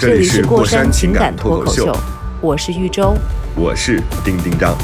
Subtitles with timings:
[0.00, 1.94] 这这里里是过山山情感感脱口秀，
[2.40, 3.14] 我是玉州。
[3.54, 4.74] 我是丁丁张。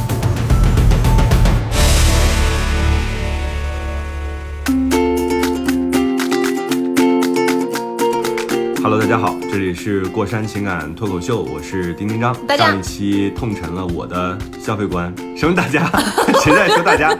[8.83, 12.37] Hello，大家好，这里是过山情感脱口秀，我是丁丁张。
[12.59, 15.91] 上一期痛陈了我的消费观，什么大家？
[16.45, 17.15] 谁在说大家？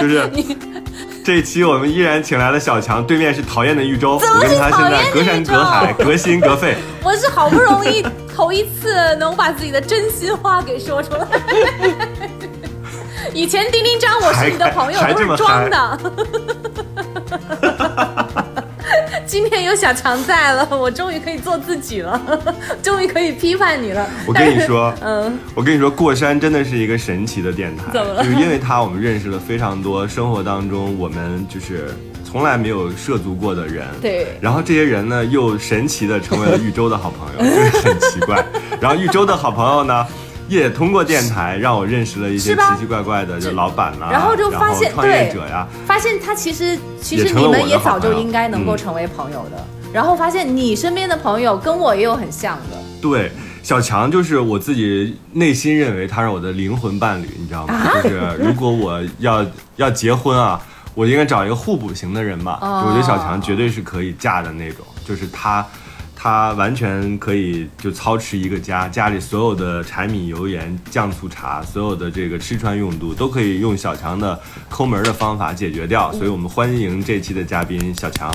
[0.00, 0.22] 就是
[1.24, 6.76] 这一期我们依然请来了小强，对面是讨厌的玉州，我跟他现在隔山隔海，隔心隔肺。
[7.02, 8.04] 我是好不容易
[8.34, 11.26] 头一次能把自己的真心话给说出来。
[13.32, 15.98] 以前丁丁张我是你的朋友都是装的，
[19.32, 22.20] 今天有小强在了，我终于可以做自己了，
[22.84, 24.06] 终于可以批判你了。
[24.26, 33.86] 我跟你说，嗯，我跟你说，过山真的是一个神奇的电台，怎么了就是因为它，我们认识了非常多生活当中我们就是从来没有涉足过的人。
[34.02, 38.44] 对然后这些人呢，又神奇的成为了 豫州的好朋友，就是很奇怪。
[38.82, 40.06] 然后豫州的好朋友呢。
[40.52, 52.76] 也通过电台让我认识了一些奇奇怪怪的，就老板呐、然后就发现创业对者呀，发现他其实其实你们也早就应该能够嗯成为朋友的，然后发现你身边的朋友跟我也有很像的。
[53.00, 57.74] 对，小强就是我自己内心认为他是我的灵魂伴侣，你知道吗？
[57.74, 59.44] 啊就是如果我要
[59.76, 60.60] 要结婚啊，
[60.94, 62.58] 我应该找一个互补型的人吧。
[62.60, 65.66] 哦就我觉得小强绝对是可以嫁的那种，就是他。
[66.22, 74.38] 他完全可以就操持一个家，家里所有的柴米油盐酱醋茶，所有的这个吃穿用度都可以用小强的
[74.70, 76.12] 抠门的方法解决掉。
[76.12, 78.32] 所以我们欢迎这期的嘉宾小强。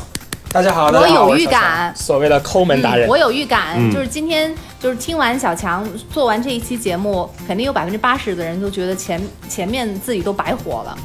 [0.52, 10.98] 大家好，我有预感所谓的抠门达人嗯，我，有预感，嗯就是今天就是听完小强做完这一期节目，肯定有百分之八十的人都觉得前前面自己都白活了。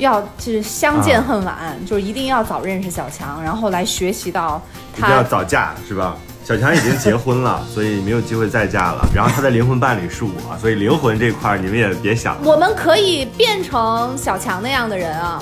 [0.00, 4.60] 要就是相见恨晚，就是一定要早认识小强，然后来学习到
[4.98, 6.16] 一定要早嫁是吧？
[6.42, 9.06] 小强已经结婚了， 所以没有机会再嫁了。
[9.14, 12.36] 然后他的灵魂伴侣是我，所以灵魂这块儿你们也别想。
[12.42, 15.40] 我们可以变成小强那样的人啊，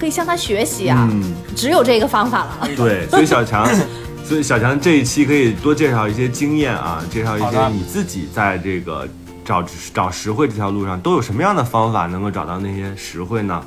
[0.00, 2.68] 可以向他学习啊，嗯，只有这个方法了。
[2.76, 3.68] 对，所以小强，
[4.24, 9.06] 所以小强这一期可以多介绍一些经验啊，介绍一些你自己在这个
[9.46, 9.62] 找
[9.94, 13.64] 找实惠这条路上都有什么样的方法能够找到那些实惠呢？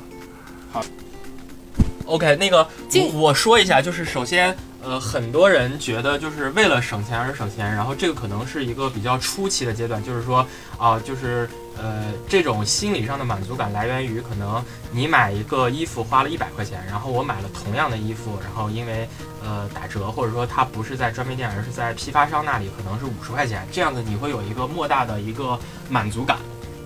[0.70, 0.82] 好
[2.04, 10.46] OK，那个进我我说一下，就是首先，呃，很多人觉得就是为了省钱而省钱，然后这个可能是一个比较初期的阶段，就是说
[10.78, 19.06] 啊、就是呃，这种心理上的满足感来源于可能你买一个衣服花了一百块钱，然后我买了同样的衣服，然后因为
[19.44, 25.58] 呃打折或者说它不是在专卖店，而是在批发商那里，可能是五十块钱，这样子你会有一个莫大的一个
[25.90, 26.38] 满足感。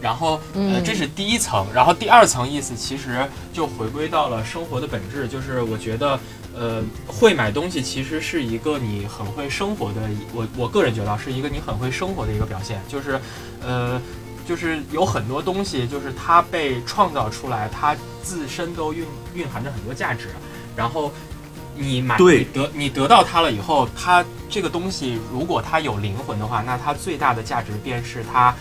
[0.05, 0.85] 然后，呃，嗯。
[0.85, 6.21] 这是第一层，然后第二层意思其实就回归到了生活的本质，就是我觉得，
[6.55, 10.03] 呃，会买东西其实是一个你很会生活的，
[10.35, 13.19] 我我个人觉得是一个你很会生活的一个表现，就是，
[13.63, 13.99] 呃，
[14.47, 20.29] 就是有很多东西，就是它被创造出来，它自身都蕴蕴含着很多价值，
[20.77, 21.11] 然后
[21.75, 22.41] 你买对。
[22.41, 28.55] 你得你得到它了以后，它这个东西如果它有灵魂的话，那它最大的价值便是它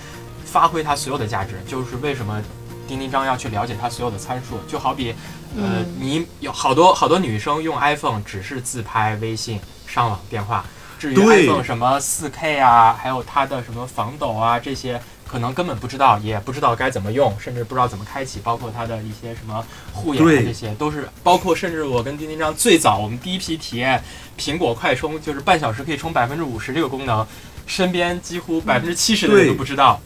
[0.54, 2.40] 发挥它所有的价值，就是为什么
[2.88, 5.10] 丁丁张要去了解它所有的参数，就好比，
[5.58, 10.64] 呃，嗯你有好多好多女生用 iPhone 只是自拍、微信、上网、电话，
[11.00, 15.02] 至于 iPhone 什么 4K 啊，还有它的什么防抖啊这些。
[15.26, 24.00] 可能根本不知道，也不知道该怎么用，甚至不知道怎么开启，包括它的一些什么护眼啊这些，都是包括甚至我跟丁丁张最早我们第一批体验
[24.38, 27.26] 苹果快充，就是半小时可以充百分之五十这个功能，
[27.66, 30.00] 身边几乎百分之七十的人都不知道。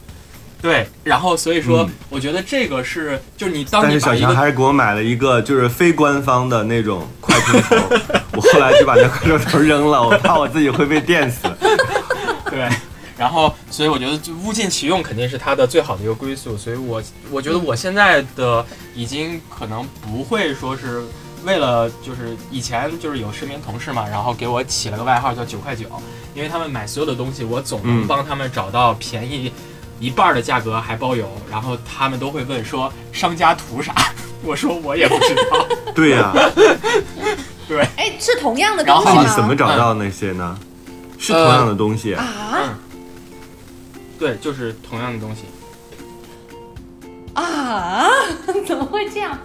[0.60, 1.90] 对，然后所以说，嗯。
[2.10, 7.76] 我觉得这个是，就是你当但是小强还是给我买了一个就是非官方的那种快充头，
[8.34, 11.46] 我后来就把那快充头扔了，我怕我自己会被电死。
[12.50, 12.68] 对，
[13.16, 17.00] 然后所以我觉得就物尽其用肯定是它的最好的一个归宿，所以我
[17.30, 18.64] 我觉得我现在的
[18.94, 21.02] 已经可能不会说是
[21.44, 25.84] 为了就是以前就是有身边同事嘛，然后给我起了个外号叫九块九，
[26.34, 28.06] 因为他们买所有的东西，我总能嗯。
[28.08, 29.52] 帮他们找到便宜
[30.00, 33.94] 一半的价格还包邮，然后他们都会问说商家图啥，
[34.44, 36.32] 我说我也不知道， 对呀、
[37.68, 39.12] 对哎，是同样的东西吗？
[39.16, 40.58] 那你怎么找到那些呢？
[41.18, 42.78] 是同样的东西，啊？
[44.18, 45.42] 对，就是同样的东西。
[47.34, 48.08] 啊，
[48.66, 49.38] 怎么会这样？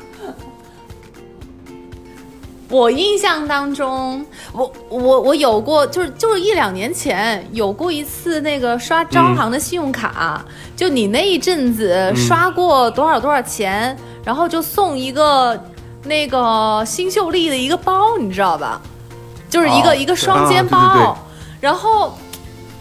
[2.74, 10.44] 我印象当中，我我我有过，就是就是一两年前有过一次那个刷招行的信用卡，
[10.76, 15.64] 就你那一阵子刷过多少多少钱，然后就送一个
[16.04, 18.82] 那个新秀丽的一个包，你知道吧？
[19.52, 21.16] 就是一个、哦一个双啊肩包，对对对
[21.62, 22.18] 然后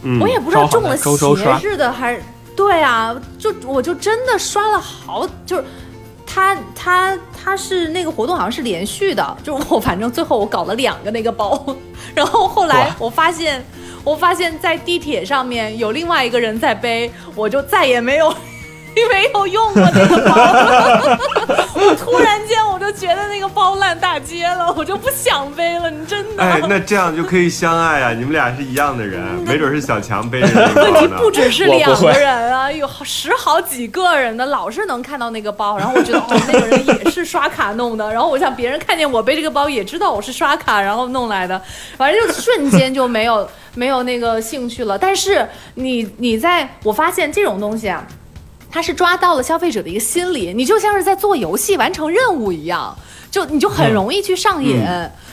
[0.01, 1.15] 嗯我也不知道中了邪
[1.59, 2.23] 似的还是
[2.55, 5.63] 对啊，就我就真的刷了好，就是
[6.33, 11.63] 他他他是那个活动好像是连续的，就是我反正最后我搞了两个那个包，
[12.15, 13.63] 然后后来我发现
[14.03, 18.33] 我发现在地铁上面有另外一个人在背，我就再也没有。
[19.11, 21.19] 没有用过那个包了，
[21.75, 25.89] 我突然间我就觉得那个包烂大街了，我就不想背了。
[25.89, 26.43] 你真的？
[26.43, 28.13] 哎，那这样就可以相爱啊！
[28.13, 31.15] 你们俩是一样的人， 没准是小强背着那个问题。
[31.17, 41.61] 不只是两个人啊，有十好几个人的，老是能看到那个包，然后我觉得哦，那个人也是刷卡弄的，然后我想别人看见我背这个包，也知道我是刷卡然后弄来的，
[41.97, 44.97] 反正就瞬间就没有没有那个兴趣了。
[44.97, 48.05] 但是你你在我发现这种东西啊。
[48.73, 52.97] 它是抓到了消费者的一个心理，你就像是在做游戏完成任务一样，
[53.29, 54.83] 就你就很容易去上瘾。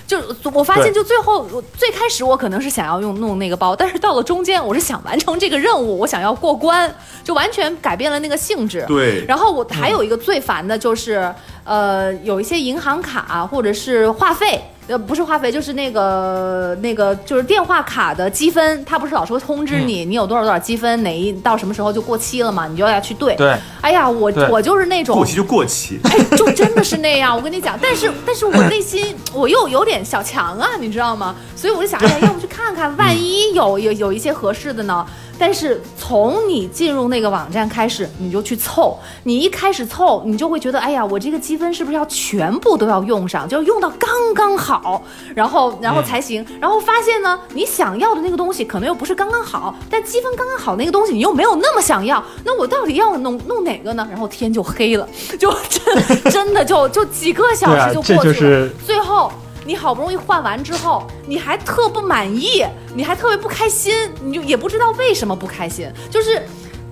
[0.07, 0.21] 就
[0.53, 6.93] 我发现，就最后我最开始我可能是想要用弄那个包，但是到了中间我是想完成这个任务，我想要过关，
[7.23, 8.85] 就完全改变了那个性质。
[8.89, 11.33] 对，然后我还有一个最烦的就是，
[11.71, 23.37] 呃，有一些银行卡或者是话费，呃，不是话费，就是那个那个就是电话卡的积分，它不是老是会通知你，你有多少多少积分，哪一到什么时候就过期了嘛，你就要去对。
[23.37, 26.01] 对，哎呀，我我就是那种过期就过期。
[26.03, 27.37] 哎，就真的是那样。
[27.37, 31.37] 我跟你讲，但是但是我内心我又有点小强啊，你知道吗？
[31.55, 35.07] 所以我就想，哎呀，要不去看看，万一有有有一些合适的呢？
[35.39, 45.03] 但是从你进入那个网站开始，你就去凑，你一开始凑，你就会觉得，哎呀，我这个积分是不是要全部都要用上，就是用到刚刚好，
[45.35, 46.45] 然后然后才行。
[46.61, 54.07] 然后发现呢，你想要的那个东西可能又不是刚刚好，但积分刚刚好那个东西你又没有那么想要，那我到底要弄弄哪个呢？
[54.11, 55.09] 然后天就黑了，
[55.39, 59.31] 就真真的就就几个小时就过去了，啊就是最后。
[59.67, 62.65] 你好不容易换完之后，你还特不满意，
[62.97, 66.43] 你还特别不开心，你就也不知道为什么不开心，就是，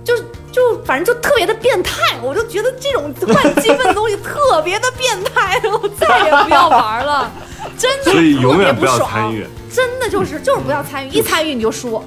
[0.03, 0.15] 就
[0.51, 7.31] 就反正就特别的变态，我就觉得这种换积分的东西特别的变态，我再也不要玩了，
[7.77, 9.45] 真的所以永远不要特别爽参与。
[9.71, 12.03] 真的就是就是不要参与，一参与你就输。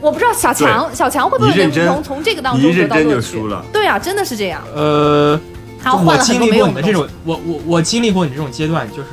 [0.00, 3.64] 我不知道小强小强会不会能从这个当一中得到乐趣输了？
[3.72, 4.62] 对啊，真的是这样。
[4.74, 5.40] 呃，
[5.82, 9.08] 他换了很我经历多没用的过你的这种，我我我经历过你这种阶段，就是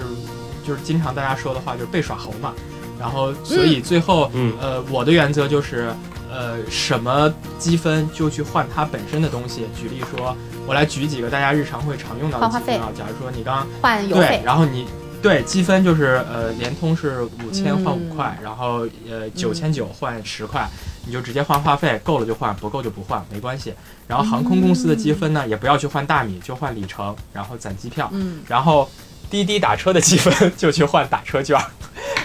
[0.67, 2.53] 就是经常大家说的话就是被耍猴嘛，
[2.99, 5.95] 然后所以最后、嗯呃我的原则就是
[6.31, 9.67] 呃什么积分就去换它本身的东西。
[9.75, 10.35] 举例说，
[10.65, 14.87] 我来举几个大家日常会常用到的积分啊，假如说你刚换邮对费，，然后你。
[15.21, 20.67] 对，积分就是呃，联通是五千换五嗯块，然后呃九千九换十块，
[21.05, 23.71] 你就直接换话费，够了就换，不够就不换，没关系。
[24.07, 28.09] 然后航空公司的积分呢，也不要去换大米，就换里程，然后攒机票。
[28.13, 28.89] 嗯，然后
[29.29, 31.65] 滴滴打车的积分 就去换打车券儿，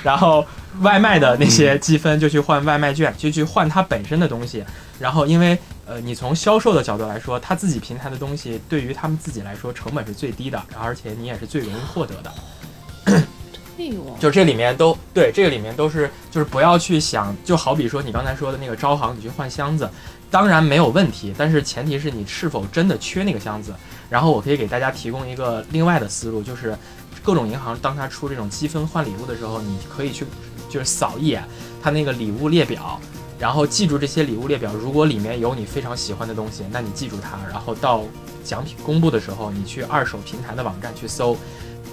[0.02, 0.44] 然后
[0.80, 4.64] 外卖的那些积分就去换外卖券，就去换它本身的东西。
[4.98, 13.22] 然后因为呃，你从销售的角度来说，他自己平台的东西对于他们自己来说成本是最低的，而且你也是最容易获得的。
[14.18, 19.88] 就这里面都对，这个里面都是就是不要去想，就好比说你刚才说的那个招行，你去换箱子，
[20.30, 23.74] 当然没有问题，但是前提是你是否真的缺那个箱子。
[24.08, 26.76] 然后我可以给大家提供一个另外的思路，就是
[27.26, 30.24] 各种银行当它出这种积分换礼物的时候，你可以去
[30.70, 31.42] 就是扫一眼
[31.82, 33.00] 它那个礼物列表。
[33.36, 37.36] 然后记住这些礼物列表，如果里面有你非常喜欢的东西，那你记住它。
[37.50, 38.02] 然后到
[38.44, 41.36] 奖品公布的时候，你去二手平台的网站去搜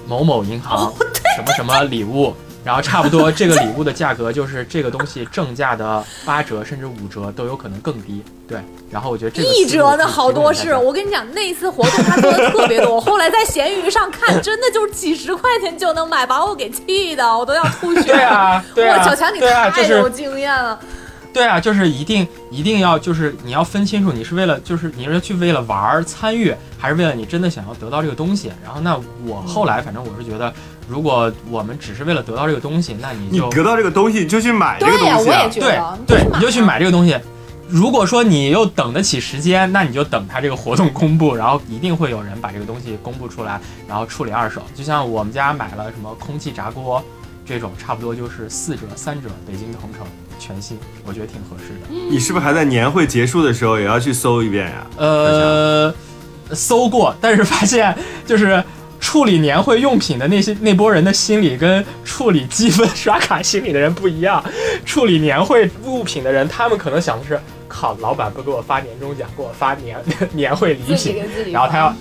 [0.07, 0.93] 某某银行
[1.35, 8.23] 什么什么礼物，然后差不多这个礼物的价格就是这个东西正价的八折甚至五折都有可能更低。
[8.47, 8.59] 对，
[8.91, 18.03] 然后我觉得这个一折的好多是，我跟你讲，那一次活动他做的特别多，我后来在闲鱼上看， 真的就是几十块钱就能买，把我给气的，我都要吐血。
[18.13, 20.79] 对啊，对啊，哇，小强你太有经验了。
[21.33, 28.51] 对啊，就是一定一定要就是你要分清楚，你是为了就是你是去为了玩儿参与，还是为了你真的想要得到这个东西。
[28.63, 30.53] 然后那我后来反正我是觉得，
[30.87, 35.49] 如果我们只是为了得到这个东西，那你就你得到这个东西你就去买这个、东西啊我也。
[35.49, 37.17] 觉对得，对，你就去买这个东西。
[37.67, 44.61] 如果说你又等得起时间，那你就等它这个活动公布，然后一定会有人把这个东西公布出来，然后处理二手。
[44.75, 47.03] 就像我们家买了什么空气炸锅，
[47.45, 50.05] 这种差不多就是四折、三折，北京同城
[50.37, 51.87] 全新，我觉得挺合适的。
[52.11, 54.85] 你是不是还在年会结束的时候也要去搜一遍呀？
[54.97, 55.93] 呃，
[56.51, 57.97] 搜过，但是发现
[58.27, 58.63] 就是
[59.03, 64.41] 处理年会用品的那些那波人的心理跟处理积分刷卡心理的人不一样。
[64.85, 71.93] 处理年会物品的人，他们可能想的是：靠，老板不给我发年终奖，给我发年 年会礼品，然后他要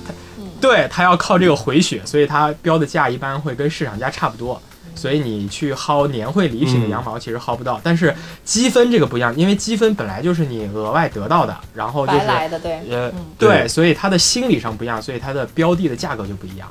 [0.61, 4.62] 对他要靠这个回血，所以他标的价一般会跟市场价差不多。
[4.94, 7.80] 所以你去薅年会礼品的羊毛，其实薅不到。
[7.82, 16.68] 但是积分这个不一样，因为积分本来就是你额外得到的，然后就是白来的，对，呃，嗯对，对所以它的心理上不一样，所以它的标的的价格就不一样。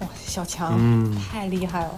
[0.00, 1.90] 哇，小强、嗯，太厉害了。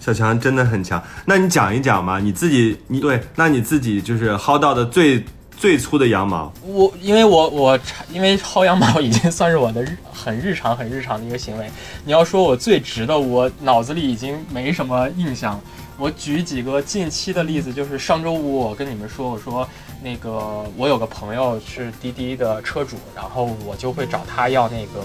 [0.00, 1.02] 小强真的很强。
[1.26, 5.22] 那你讲一讲嘛，你自己，你对，那你自己就是薅到的最
[5.56, 7.78] 最粗的羊毛，我因为我我
[8.10, 11.70] 因为薅羊毛已经算是我的日很日常很日常的一个行为。
[12.04, 15.60] 你要说我最直的，我脑子里已经没什么印象。
[15.98, 19.68] 我举几个近期的例子，就是上周五我跟你们说，我说
[20.02, 25.04] 那个我有个朋友是滴滴的车主，然后我就会找他要那个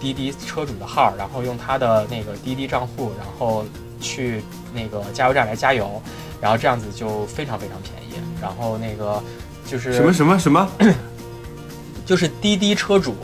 [0.00, 3.64] 滴滴车主的号，然后用他的那个滴滴账户，然后
[4.00, 6.00] 去那个加油站来加油，
[6.40, 8.22] 然后这样子就非常非常便宜。
[8.40, 9.22] 然后那个
[9.66, 10.68] 就是什么什么什么？
[12.06, 13.14] 就是滴滴车主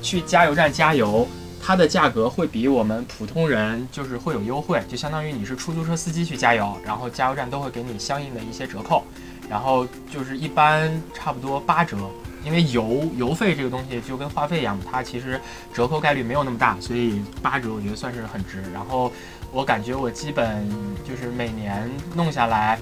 [0.00, 1.26] 去加油站加油，
[1.60, 9.04] 它的价格会比我们普通人就是会有优惠，就相当于你是出租车司机去加油，然后加油站都会给你相应的一些折扣，
[9.48, 11.96] 然后就是一般差不多八折。
[12.44, 15.40] 因为油油费这个东西就跟话费一样，它其实
[15.72, 18.62] 折扣概率没有那么大，所以八折我觉得算是很值。
[18.72, 19.10] 然后
[19.52, 20.68] 我感觉我基本
[21.08, 22.78] 就是每年弄下来，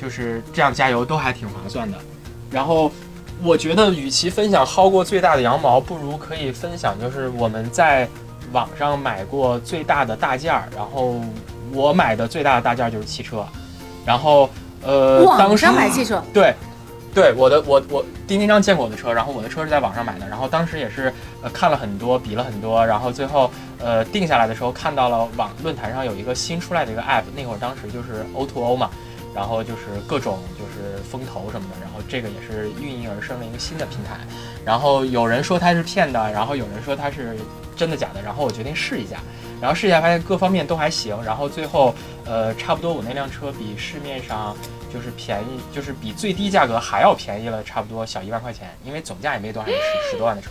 [0.00, 1.98] 就是这样加油都还挺划算的。
[2.50, 2.90] 然后
[3.42, 8.08] 我觉得，与其分享薅过最大的羊毛，不如可以分享就是我们在
[8.52, 10.68] 网上买过最大的大件儿。
[10.76, 11.20] 然后
[11.72, 13.46] 我买的最大的大件儿就是汽车，
[14.04, 14.50] 然后
[14.82, 16.54] 呃，当网时上买汽车，对，
[17.12, 21.12] 对，我的我我丁丁章见过我的车，然后我的车是在网上买的，然后当时也是
[21.42, 23.50] 呃看了很多，比了很多，然后最后
[23.80, 28.90] 呃定下来的时候看到了网论坛上有一个新出来的一个 app，那会儿当时就是 O to O 嘛，
[29.34, 34.16] 然后就是各种就是风投什么的，然后这个也是运营而生的一个新的平台，
[34.64, 37.36] 然后有人说它是骗的，然后有人说它是
[37.74, 39.16] 真的假的，然后我决定试一下，
[39.60, 41.92] 然后试一下发现各方面都还行，然后最后
[42.24, 44.56] 呃差不多我那辆车比市面上
[44.92, 50.50] 就是便宜，就是比最低价格还要便宜了，差不多小一万块钱，因为总价也没多少，十十多万的车。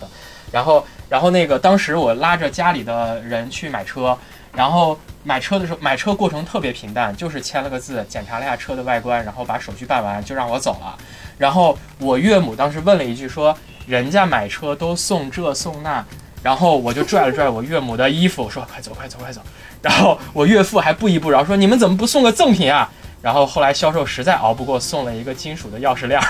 [0.50, 4.16] 然后，然后那个当时我拉着家里的人去买车，
[4.52, 10.98] 然后买车的时候，买车过程特别平淡，就是签了个字，检查了一下车的外观，然后把手续办完就让我走了。
[11.38, 13.56] 然后我岳母当时问了一句说，
[13.86, 16.04] 人家买车都送这送那。
[16.42, 19.42] 然后我就拽了拽我岳母的衣服，说：“快走，快走，快走！”
[19.82, 22.90] 然后我岳父还不依不饶，说：“你们怎么不送个赠品啊？”
[23.22, 26.26] 然后后来销售实在熬不过，送了一个金属的钥匙链儿。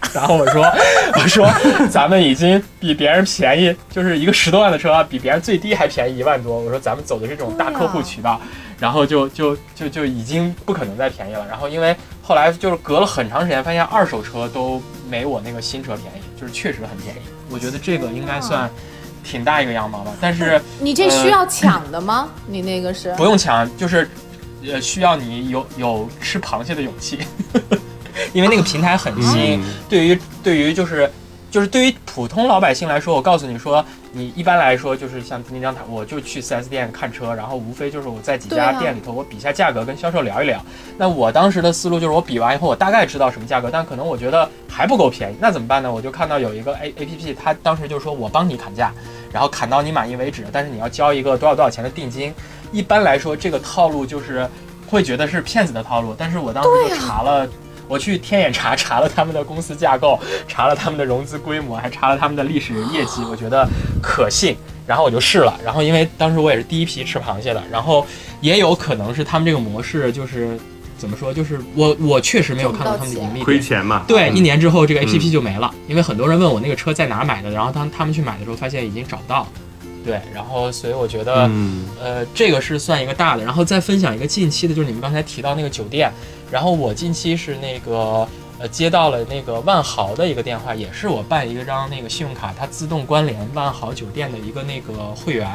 [0.14, 0.64] 然后我说
[1.20, 1.50] ：“我说
[1.90, 6.58] 咱们已经比别人便宜，就是一个十多万的车，比别人最低还便宜一万多。
[6.58, 8.40] 我说咱们走的这种大客户渠道，
[8.78, 11.44] 然后就就就就已经不可能再便宜了。
[11.48, 14.80] 然后因为后来就是隔了很长时间，发现二手车都
[15.10, 17.18] 没我那个新车便宜，就是确实很便宜。
[17.50, 18.70] 我觉得这个应该算
[19.24, 20.62] 挺大一个羊毛吧，但是。
[20.78, 22.28] 你这需要抢的吗？
[22.46, 24.08] 你那个是不用抢，就是
[24.66, 27.18] 呃需要你有有吃螃蟹的勇气，
[28.32, 29.60] 因为那个平台很新。
[29.60, 31.10] 嗯对于对于就是
[31.50, 40.62] 就是对于普通老百姓来说，我告诉你说，你一般来说就是像丁丁章他，我就去 4S 店看车，然后无非就是我在几家店里头，我比一下价格，跟销售聊一聊。
[40.98, 45.90] 那我当时的思路就是，我比完以后，我大概知道什么价格，但可能我觉得还不够便宜，那怎么办呢？
[45.90, 48.92] 我就看到有一个 A A P P，它当时就说我帮你砍价，
[49.32, 52.34] 然后砍到你满意为止，但是你要交一个多少多少钱的定金。
[52.72, 54.48] 一般来说，这个套路就是
[54.86, 57.48] 会觉得是骗子的套路，但是我当时就查了。
[57.90, 63.66] 我去天眼查查了他们的公司架构，查了他们的融资规模，还查了他们的历史业绩，我觉得
[64.02, 64.54] 可信，
[64.86, 65.58] 然后我就试了。
[65.64, 68.06] 然后因为当时我也是第一批吃螃蟹的，然后
[68.42, 70.60] 也有可能是他们这个模式就是
[70.98, 73.42] 怎么说，就是我我确实没有看到他们的盈利。
[73.42, 74.04] 亏钱嘛？
[74.06, 79.48] 对，嗯一年之后这个 A P P 就没了，因为很多人问我那个车在哪买的，然后当他们去买的时候发现已经找不到了。
[80.08, 81.84] 对，然后所以我觉得，嗯。
[82.02, 86.10] 呃，这个是算一个大的，然后再分享一个近期的，就是你们刚才提到那个酒店，
[86.50, 88.26] 然后我近期是那个
[88.58, 95.46] 呃接到了那个万豪的一个电话，也是我办一个张那个信用卡，它自动关联万豪酒店的一个那个会员。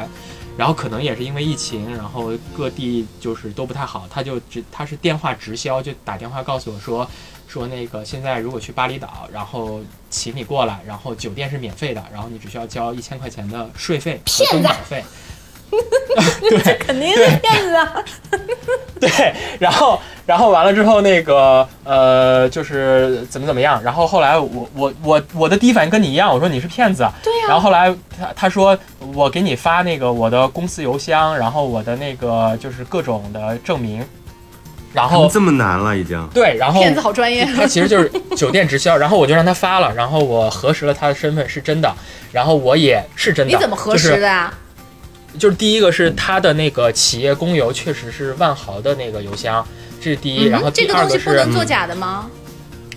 [0.58, 7.10] 然后可能也是因为疫情，然后各地就是都不太好，他就直他是电话直销，就打电话告诉我说，
[7.48, 15.04] 说那个现在如果去巴厘岛，然后请你过来，然后酒店是免费的，然后你只需要交一千块钱的税费和骗子登岛费。
[16.50, 17.94] 对肯定是骗子啊！
[19.00, 28.78] 对，然后然后完了之后那个呃就是怎么怎么样，然后后来我我我我的第一反应跟你一样，我说你是骗子，对呀、然后后来他他说
[29.14, 34.06] 我给你发那个我的公司邮箱，然后我的那个就是各种的证明，
[34.94, 36.26] 然后这么难了已经。
[36.34, 37.46] 对，然后骗子好专业。
[37.56, 41.94] 他其实就是酒店直销， 然后我就让他发了，然后我核实了他的身份是真的，
[42.32, 43.54] 然后我也是真的。
[43.54, 44.48] 你怎么核实的啊？
[44.48, 44.63] 就是？
[45.38, 49.66] 就是第一个是他的那个企业公邮确实是万豪的那个邮箱，
[50.00, 50.46] 这是第一。
[50.46, 52.30] 然后第二个是东西不能作假的吗？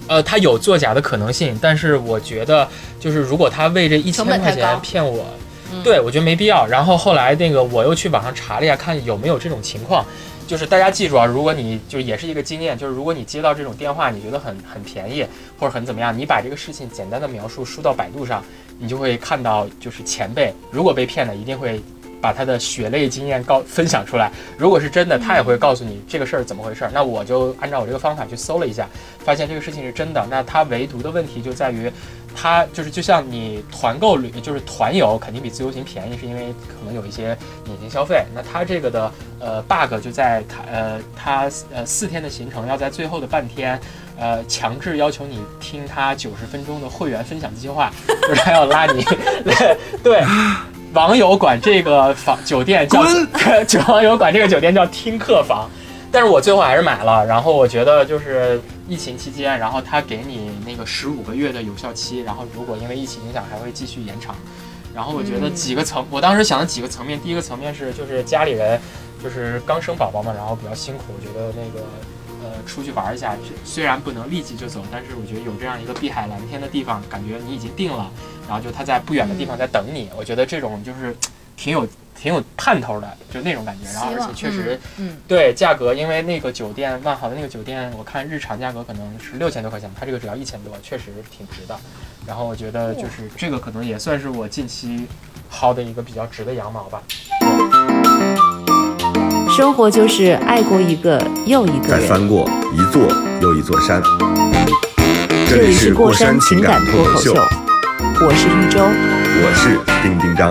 [0.09, 2.69] 呃，他有作假的可能性，但是我觉得
[3.01, 5.27] 就是如果他为这一千块钱骗我，
[5.73, 6.65] 嗯对我觉得没必要。
[6.67, 10.05] 然后后来那个我又去网上查了一下，看有没有这种情况。
[10.47, 15.27] 就是大家记住啊，如果你就也是一个经验，就是如果你接到这种电话，你觉得很很便宜
[15.59, 18.45] 或者很怎么样，你把这个事情简单的描述输到百度上，
[18.79, 21.83] 你就会看到就是前辈如果被骗了，一定会
[22.21, 24.31] 把他的血泪经验告分享出来。
[24.57, 26.91] 如果是真的，他也会告诉你这个事儿怎么回事儿。
[26.93, 30.27] 那我就按照我这个方法去搜了一下，发现这个事情是真的。
[30.31, 31.91] 那它唯独的问题就在于，
[32.35, 38.25] 它就是就像你团购旅，就是团游肯定比自由行便宜，是因为可能有一些隐形消费。
[38.35, 43.81] 那它这个的呃 bug 就在它呃它呃四天的行程要在最后的半天。
[44.19, 47.93] 呃，强制要求你听他九十分钟的会员分享计划，
[48.23, 49.05] 就是他要拉你，
[50.03, 50.25] 对，
[50.93, 53.05] 网友管这个房酒店叫，
[53.67, 55.69] 就 网友管这个酒店叫听客房，
[56.11, 57.25] 但是我最后还是买了。
[57.27, 64.35] 然后我觉得就是疫情期间，然后他给你那个十五个月的有效期，然后如果因为疫情影响还会继续延长。
[64.95, 68.81] 然后我觉得几个层，我当时想的几个层面，第一个层面是就是家里人
[69.23, 71.85] 就是刚生宝宝嘛，然后比较辛苦，我觉得那个
[72.43, 78.11] 呃出去玩一下，虽然不能立即就走，但是我觉得有这样一个碧海蓝天的地方，感觉你已经定了，
[78.49, 81.15] 然后就他在不远的地方在等你，我觉得这种就是
[81.57, 83.85] 挺有挺有盼头的，就那种感觉。
[83.93, 91.05] 然后而且确实，嗯，对价格，因为那个酒店万豪的那个酒店，我看日常价格可能是六千多块钱，它这个只要一千多，确实
[91.37, 91.77] 挺值的。
[92.27, 95.07] 然后我觉得就是这个可能也算是我近期
[95.53, 97.03] 薅的一个比较值的羊毛吧。
[99.57, 102.01] 生活就是爱过一个又一个人。
[102.01, 103.03] 再翻过一座
[103.41, 104.03] 又一座山。
[105.49, 107.35] 这里是过山情感脱口秀，
[108.19, 108.81] 我是玉州。
[109.43, 110.51] 我是丁丁张。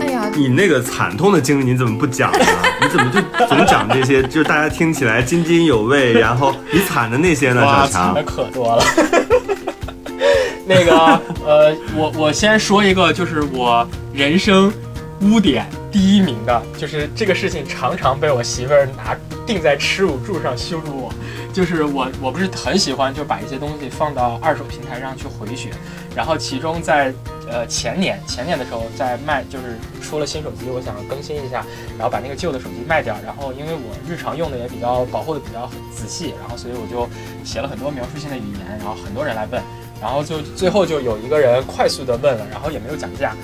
[0.00, 2.38] 哎呀，你那个惨痛的经历你怎么不讲呢？
[2.82, 4.22] 你怎么就总讲这些？
[4.24, 7.64] 就是大家听起来津津有味，然后你惨的那些呢？
[7.64, 8.84] 哇，小强惨的，可多了。
[10.66, 10.94] 那个
[11.44, 14.72] 呃，我我先说一个，就是我人生
[15.22, 21.12] 污点第一名的，就是这个事情常常被我媳妇儿拿钉在耻辱柱上羞辱我。
[21.52, 25.68] 就是我我不是很喜欢就把一些东西放到二手平台上去回血，
[26.16, 27.12] 然后其中在
[27.46, 31.62] 呃前年前年的时候在卖，就是出了新手机，我想更新一下，
[31.98, 37.06] 然后把那个旧的手机卖掉，然后因为我日常用的也比较保护的比较仔细，然后所以我就
[37.44, 39.62] 写了很多描述性的语言，然后很多人来问，
[40.00, 43.36] 然后就最后就有一个人快速的问了，然后也没有讲价，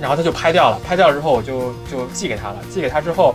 [0.00, 3.34] 然后他就拍掉了，拍掉了之后我就就寄给他了，寄给他之后，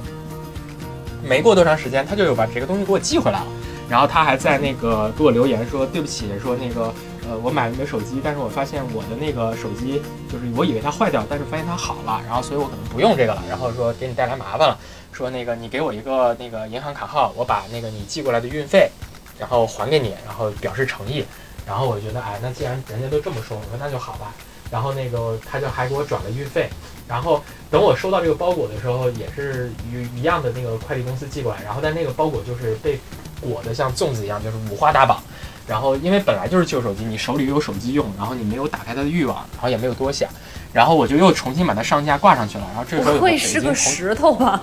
[1.24, 3.48] 没过多长时间他就有把这个东西给我寄回来了，
[3.90, 6.94] 然后他还在那个给我留言说对不起，说那个
[7.30, 14.78] 呃我买了你的手机，但是我发现我的那个手机就是我以为它坏掉，但是发现它好了，然后所以我可能不用这个了，然后说给你带来麻烦了，
[15.12, 18.90] 说那个你给我一个那个银行卡号，我把那个你寄过来的运费，
[19.38, 21.26] 然后还给你，然后表示诚意。
[21.66, 24.34] 然后我觉得，哎，那既然人家都这么说，我说那就好吧。
[24.72, 26.70] 然后那个他就还给我转了运费。
[27.08, 31.64] 然后等我收到这个包裹的时候，也是一一样的那个快递公司寄过来。
[31.64, 33.00] 然后但那个包裹就是被
[33.42, 35.20] 裹得像粽子一样，就是五花大绑。
[35.68, 40.30] 然后因为本来就是旧手机，你手里又有手机用，然后你没有打开它的欲望，然后也没有多想。
[40.72, 42.64] 然后我就又重新把它上架挂上去了。
[42.68, 44.62] 然后这个时候有不会是个石头吧？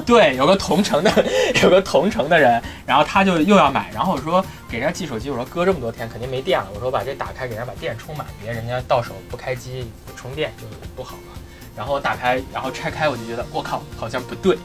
[0.06, 1.10] 对，有个同城的，
[1.62, 10.64] 有个同城的人，然后他就又要买，然后我说给人家寄手机，我说搁这么多天肯定没电了，我说把这打开给人家把电充满，别人家到手不开机不充电就
[10.96, 11.38] 不好了。
[11.76, 14.58] 然后我打开，然后拆开，我就觉得我靠，好像不对，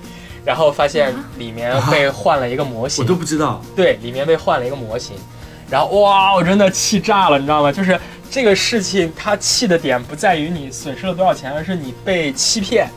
[0.44, 3.62] 然后发现里面被换了一个模型我，都不知道。
[3.76, 5.16] 对，里面被换了一个模型，
[5.70, 7.72] 然后哇，我真的气炸了，你知道吗？
[7.72, 8.00] 就是
[8.32, 12.90] 这个事情，它气的点不在于你损失了多少钱，而是你被欺骗，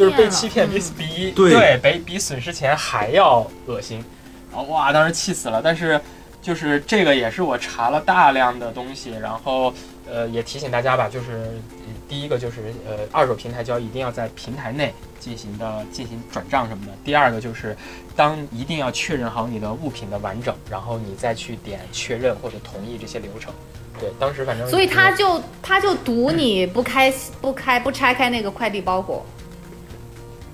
[0.00, 4.02] 就是被欺骗比嗯比对比比损失钱还要恶心。
[4.50, 5.60] 然后哇，当时气死了。
[5.62, 6.00] 但是
[6.40, 9.72] 就是这个也是我查了大量的东西，然后
[10.10, 11.60] 呃也提醒大家吧，就是
[12.08, 16.92] 第一个就是呃二手平台交易一定要在平台内进行的进行转账什么的。
[17.04, 17.76] 第二个就是
[18.16, 23.52] 当一定要确认好你的物品的完整，然后你再去点确认或者同意这些流程。
[24.00, 29.24] 对，当时反正所以他就他就赌你不开不开不拆开那个快递包裹。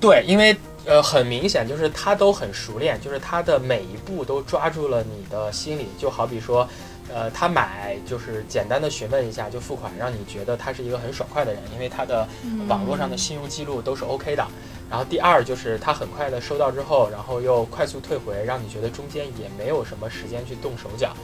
[0.06, 6.68] 对，因为呃很明显就是他都很熟练，就是他的每一步都抓住了你的心理，就好比说。
[7.14, 12.26] 呃，他买就是简单的询问一下就付款，让你觉得他是一个很爽快的人，因为他的
[12.66, 14.44] 网络上的信用记录都是 OK 的。
[14.88, 21.14] 然后第二就是他很快的收到之后，然后又快速退回，让你觉得中间也没有什么时间去动手脚。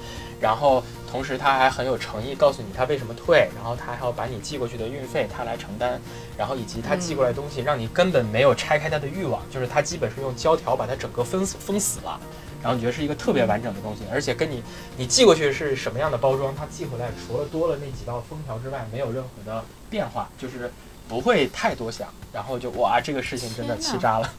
[0.41, 6.01] 然后同时他还很有诚意，告诉你他为什么退，然后他还要把你寄过去的运费他来承担，
[6.37, 12.19] 然后以及他寄过来的东西让你根本没有拆开他的欲望，就是他基本是用胶条把它整个封死封死了。
[12.61, 14.63] 然后你觉得是一个特别完整的东西，而且跟你
[14.97, 20.73] 你寄过去是什么样的包装，它寄回来除了多了那几道封条之外，没有任何的变化，就是
[21.13, 22.09] 不会太多想。
[22.33, 24.33] 然后就哇，这个事情真的气炸了。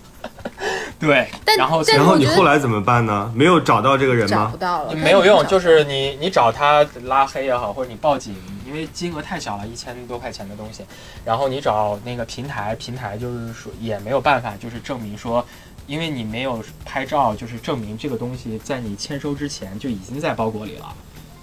[1.00, 3.32] 对，然后然后你后来怎么办呢？
[3.36, 4.58] 没有找到这个人吗找不？
[4.58, 10.84] 到了，没有用，就是你你找他拉黑也好，或者你报警，因为金额太小了，一千多块钱的东西，
[11.24, 15.46] 然后你找那个平台，平台就是说也没有办法，就是证明说。
[15.86, 20.96] 因为你没有拍照，就是证明这个东西在你签收之前就已经在包裹里了。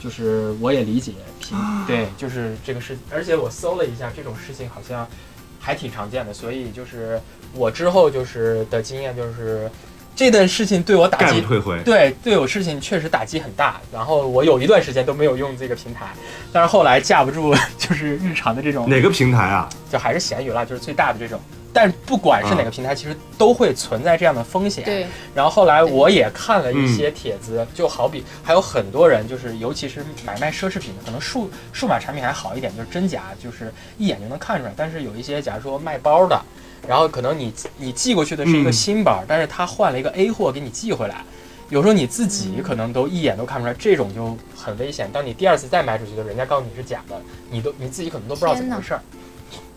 [0.02, 5.06] 就是我也理解，平对，就是这个事，而且我搜了一下，这种事情好像
[5.60, 7.20] 还挺常见的，所以就是
[7.54, 9.70] 我之后就是的经验就是，
[10.14, 11.80] 这件事情对我打击退回。
[11.82, 13.80] 对，对我事情确实打击很大。
[13.92, 16.06] 然后我有一段时间都没有用这个平台，
[16.52, 19.68] 但是后来架不住 就是日常的这种，哪个平台啊？
[19.90, 21.40] 就还是闲鱼了，就是最大的这种。
[21.72, 24.84] 但不管是哪个平台，其实都会存在这样的风险。
[24.84, 34.72] 对，然后后来我也看了一些帖子，就好比还有很多人，就是尤其是买卖奢侈品的，可能数数码产品还好一点，就是真假就是一眼就能看出来。
[34.76, 36.42] 但是有一些，假如说卖包的，
[36.88, 41.24] 然后可能你你寄过去的是一个嗯新包，但是他换了一个 A 货给你寄回来，
[41.68, 45.08] 有时候你自己可能都一眼都看不出来，这种就很危险。
[45.12, 49.02] 当你第二次再卖出去的时候，人家告诉你是假的，你都你自己可能都不知道怎么回事儿。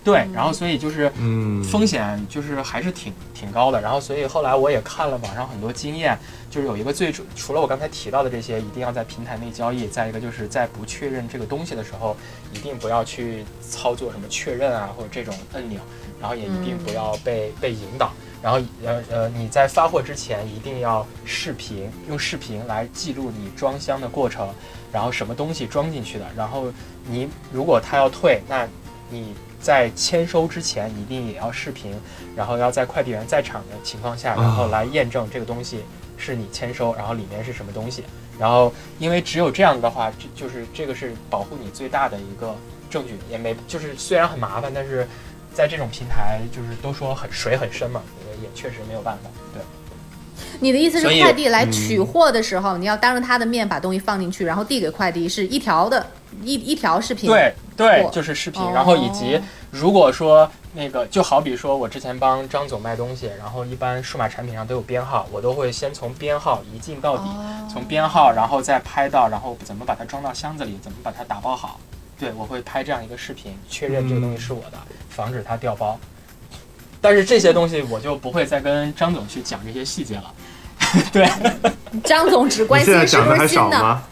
[0.03, 3.79] 对，然后所以就是嗯，风险就是还是挺挺高的。
[3.79, 6.17] 然后所以后来我也看了网上很多经验，
[6.49, 12.17] 就是有一个最主除了我刚才提到的这些，一定要在平台内交易，再一个就是在不确认这个东西的时候，
[12.51, 15.79] 一定不要去操作什么确认啊或者这种按钮，
[16.19, 18.11] 然后也一定不要被、被引导。
[18.41, 24.53] 然后呃呃，你在发货之前一定要视频，用视频来记录你装箱的过程，
[24.91, 26.25] 然后什么东西装进去的。
[26.35, 26.65] 然后
[27.07, 28.67] 你如果他要退，那
[29.09, 31.95] 你在签收之前一定也要视频，
[32.35, 35.85] 然后要在快递员在场的情况下，然后来验证这个东西
[36.17, 38.03] 是你签收，然后里面是什么东西。
[38.37, 42.53] 然后因为只有这样的话，这就是这个是保护你最大的一个
[42.89, 45.07] 证据，也没就是虽然很麻烦，但是
[45.53, 49.29] 在这种平台就是都说很水很深嘛，也也确实没有办法。
[49.53, 49.61] 对。
[50.59, 56.05] 你的意思是快递来取货的时候，你要当着他的面把东西放进去，然后递给快递，是一条的
[56.41, 57.29] 一一条视频。
[57.29, 59.39] 对对，就是视频，哦然后以及
[59.71, 71.79] 如果说那个，就好比说我之前帮张总卖东西，然后一般数码产品上都有编号，我都会先从编号一进到底，哦从编号然后再拍到，然后怎么把它装到箱子里，怎么把它打包好。
[72.19, 74.77] 对，我会拍这样一个视频，确认这个东西是我的，
[75.09, 75.99] 防止它掉包。
[77.03, 80.23] 但是这些东西我就不会再跟张总去讲这些细节了。
[81.11, 81.27] 对，
[82.05, 83.77] 张总只关你现在心是不讲的还是新的。
[83.77, 84.03] 少吗？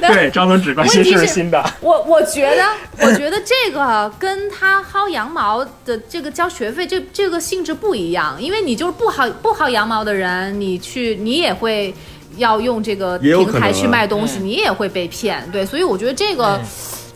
[0.00, 1.62] 对，张总只关心 是不是新的。
[1.82, 2.64] 我我觉得，
[3.04, 11.94] 我觉得这个跟他薅羊毛的这个交学费这这个性质不一样，因为你就是不薅不薅羊毛的人，你去你也会
[12.36, 15.46] 要用这个平台去卖东西，嗯你也会被骗。
[15.52, 16.64] 对，所以我觉得这个、嗯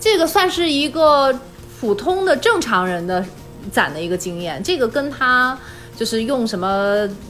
[0.01, 1.35] 这个算是一个
[1.85, 3.23] 普通的正常人的
[3.70, 5.57] 攒的一个经验，这个跟他
[5.94, 6.66] 就是用什么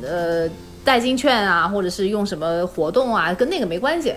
[0.01, 0.49] 呃
[0.85, 4.15] 代金券啊，或者是用什么活动啊，跟那个没关系。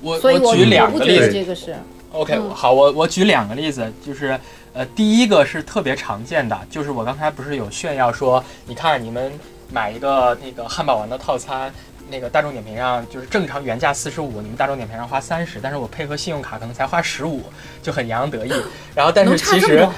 [0.00, 1.74] 我所以我举两个例子，这个是
[2.12, 4.38] OK，、嗯好，我我举两个例子，就是
[4.72, 9.32] 呃，第一个是特别常见的，就是我刚才不是有炫耀说，你看你们
[9.72, 11.72] 买一个那个汉堡王的套餐，
[12.10, 17.44] 那个大众点评上就是正常原价四十五，你们大众点评上花三十，但是我配合信用卡可能才花十五，
[17.82, 18.52] 就很洋洋得意。
[18.94, 19.88] 然后但是其实。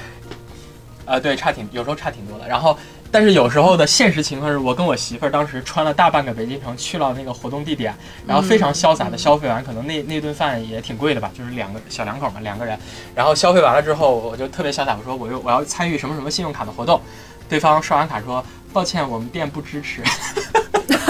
[1.03, 2.47] 呃，对，差挺，有时候差挺多的。
[2.47, 2.77] 然后，
[3.09, 7.93] 但是有时候的现实情况是我跟我媳妇儿当时穿了大半个北京城去了那个活动地点，
[8.25, 12.77] 然后非常潇洒的消费完，可能那那顿饭也挺贵的吧，就是两个小两口嘛，两个人。
[13.13, 17.01] 然后消费完了之后，我就特别潇洒，我说我又我要参与什么什么信用卡的活动，
[17.49, 20.03] 对方刷完卡说抱歉，我们店不支持。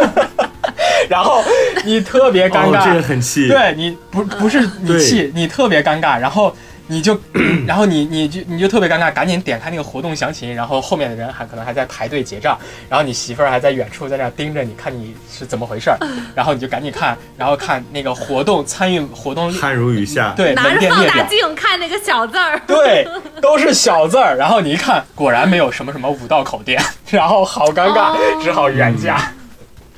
[1.08, 1.42] 然后
[1.84, 3.48] 你特别尴哦，尬，这个很气。
[3.48, 6.54] 对你不不是你气，你特别尴尬，然后
[6.86, 7.18] 你就，
[7.66, 12.56] 然后你你就你就特别尴尬，赶紧点开那个活动详情，然后后面的人还可能还在排队结账，
[12.88, 15.96] 然后你媳妇儿还在远处在那儿盯着你看你是怎么回事儿，
[16.34, 20.32] 然后你就赶紧看，然后看那个活动参与活动汗如雨下。
[20.36, 21.12] 对门拿着放店。
[21.12, 23.06] 大镜看那个小字儿，对，
[23.40, 29.32] 都是小字儿，然后你一看，果然没有什么什么五道口店， 然后好尴尬，哦只好原价。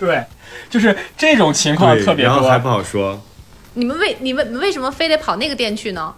[0.03, 0.25] 对，
[0.69, 2.35] 就是这种情况特别多。
[2.35, 3.23] 然后还不好说。
[3.75, 6.13] 你们为你们为什么非得跑那个店去呢？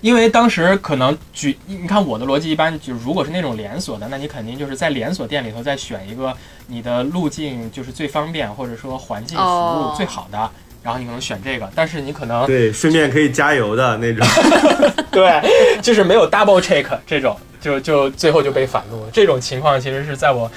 [0.00, 6.34] 因为当时可能举，你看我的逻辑一般就如果是那种连锁的，那你肯定就是在连锁店里头再选一个
[6.66, 10.50] 你的路径就是最方便，或者说环境服哦务最好的，
[10.82, 11.70] 然后你可能选这个。
[11.74, 14.26] 但是你可能对，顺便可以加油的那种。
[15.12, 15.40] 对，
[15.82, 19.10] 就是没有 double check 这种，就就最后就被反录了。
[19.12, 20.50] 这种情况其实是在我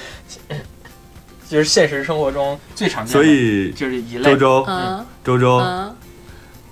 [1.48, 4.32] 就是现实生活中最常见的，所以就是一类。
[4.32, 5.06] 周周，嗯。
[5.24, 5.96] 周周，嗯。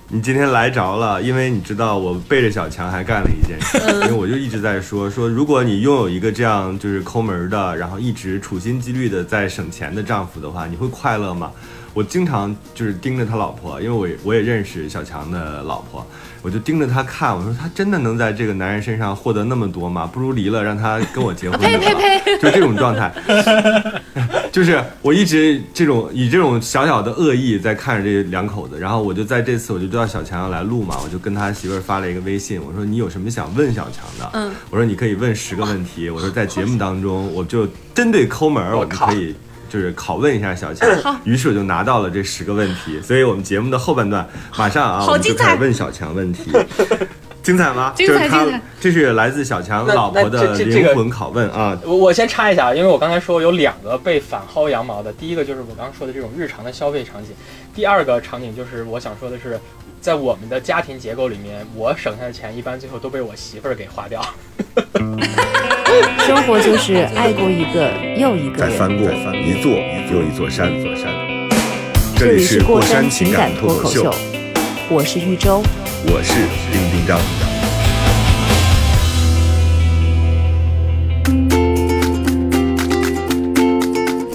[0.08, 4.02] 你今天来着了，因为你知道我背着小强还干了一件事，嗯。
[4.02, 11.50] 因为我就一直在说说，如果你拥有一个这样就是抠门的，然后一直处心积虑的在省钱的丈夫的话，你会快乐吗？
[11.94, 16.04] 我经常就是盯着他老婆，因为我也我也认识小强的老婆，
[16.42, 20.04] 我就盯着他看，我说他真的能在这个男人身上获得那么多吗？
[20.04, 21.78] 不如离了，让他跟我结婚得了。
[21.78, 22.38] 呸呸呸！
[22.42, 23.14] 就这种状态，
[24.50, 34.28] 就是我一直这种以这种小小的恶意在看着这两口子，然后我就在这次我就知道小强要来录嘛，我就跟他媳妇儿发了一个微信，我说你有什么想问小强的？
[34.32, 39.32] 嗯，我说你可以问十个问题，我说在节目当中我就针对抠门儿，我们可以。
[39.74, 44.24] 就是拷问一下小强，于是我就拿到了这十个问题，所以我们节目的后半段
[44.56, 46.52] 马上啊，我们就精彩开始问小强问题，
[47.42, 47.92] 精彩吗？
[47.96, 57.30] 精彩就是他精彩，这是来自小强老婆的灵魂拷问啊，我我先插一下，因为我刚才说有两个被反薅羊毛的，第一个就是我刚刚说的这种日常的消费场景，
[57.74, 59.58] 第二个场景就是我想说的是，
[60.00, 64.24] 在我们的家庭结构里面，我省下的钱一般最后都被我媳妇儿给花掉。
[66.26, 68.70] 生活就是爱过一个又一个人。
[68.70, 69.72] 再翻过一座
[70.10, 70.70] 又一座山。
[70.80, 71.10] 座山。
[72.16, 74.14] 这里是是过山情情感感脱口秀秀，，
[74.88, 75.62] 我是玉州。
[76.06, 76.32] 我是
[76.72, 77.20] 丁丁张。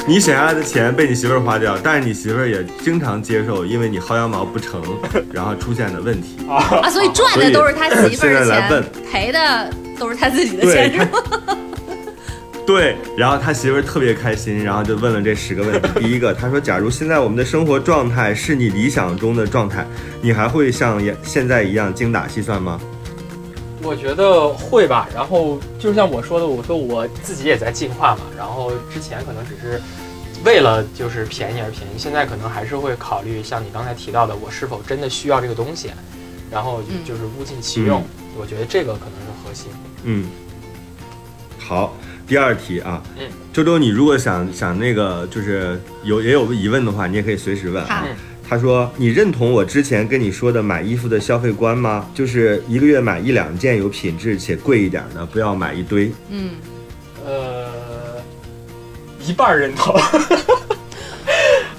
[0.08, 4.80] 你省下来的钱被你媳妇儿花掉，但是你媳妇儿也经常接受因为你薅羊毛不成，
[5.34, 6.38] 然后出现的问题。
[6.48, 11.10] 啊，所以赚的都是他媳妇儿的钱，赔的都是他自己的对钱，是吗？
[12.70, 16.02] 对，然后他媳妇儿特别开心，然后就问了这十个问题。
[16.02, 19.84] 第一个，他说：“假如现在我们的生活状态是你理想中的状态，
[20.22, 22.80] 你还会像现在一样精打细算吗
[23.82, 29.82] 我觉得会吧，然后就像我说的，我说我自己也在进化嘛，然后之前可能只是
[30.46, 35.90] 为了就是便宜而便宜，现在可能还是会考虑像你刚才提到的，我是否真的需要这个东西，
[36.52, 38.04] 然后嗯就是物尽其用，
[38.40, 39.72] 我觉得这个可能是核心。？”
[40.06, 40.30] 嗯，
[41.58, 41.96] 好。
[42.30, 48.06] 第二题啊，嗯，周周，你如果想想那个就是有也有疑问的话，你也可以随时问啊。
[48.48, 52.08] 他说：“你认同我之前跟你说的买衣服的消费观吗？
[52.16, 56.12] 就是一个月买一两件有品质且贵一点的，不要买一堆。
[56.30, 56.52] 嗯，
[57.26, 57.68] 呃，
[59.24, 59.96] 一半儿认同。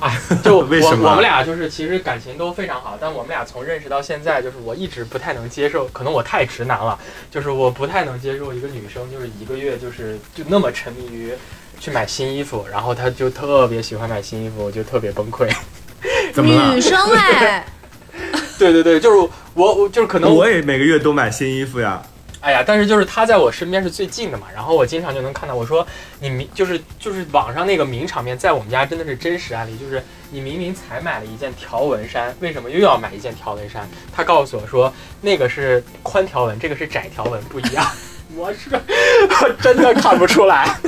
[0.01, 6.99] 哎， 就我为什么我们俩就是其实感情都非常好，但我们俩从认识到现在，就是我一直不太能接受，可能我太直男了，
[7.31, 11.33] 就是我不太能接受一个女生就是一个月就是就那么沉迷于
[11.79, 15.49] 去买新衣服，然后她就特别喜欢买新衣服，我就特别崩溃。
[16.33, 16.81] 怎么了女？
[16.81, 17.65] 生哎，
[18.59, 22.03] 对对对，就是我我就是可能我也每个月都买新衣服呀。
[22.40, 25.87] 哎呀，但是就是他在我身边是最近的嘛，然后我经常就能看到，我说
[26.20, 33.88] 你明就是就是网上那个名场面，在我们家真的是真实案例，就是你明明才买了一件条纹衫，为什么又要买一件条纹衫？
[34.11, 37.87] 他告诉我说那个是宽条纹，这个是窄条纹，不一样。
[38.35, 40.79] 我是我真的看不出来。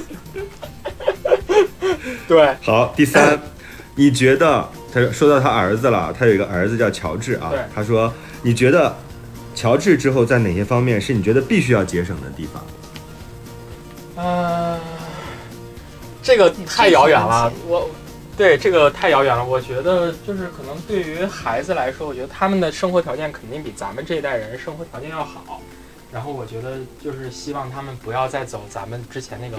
[2.26, 3.38] 对，好，第三，
[3.94, 7.58] 你觉得他说到他儿子了，他有一个儿子叫乔治啊对。
[7.74, 8.12] 他说，
[8.42, 8.96] 你觉得
[9.54, 12.64] 乔治之后在哪些方面是你觉得必须要节省的地方？
[14.16, 14.80] 嗯、
[16.22, 17.88] 这个太遥远了，我。
[18.34, 25.60] 对这个太遥远了，我觉得就是可能对于孩子来说，我觉得他们的生活条件肯定比咱们这一代人生活条件要好。
[26.10, 29.58] 然后我觉得就是希望他们不要再走咱们之前那个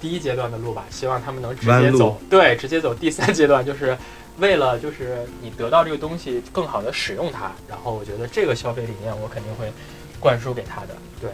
[0.00, 3.98] 第一阶段的路吧，希望他们能直接走，对，直接走第三阶段，就是
[4.38, 7.52] 为了就是你得到这个东西更好的使用它。
[7.68, 9.72] 然后我觉得这个消费理念我肯定会
[10.20, 10.88] 灌输给他的，
[11.20, 11.30] 对。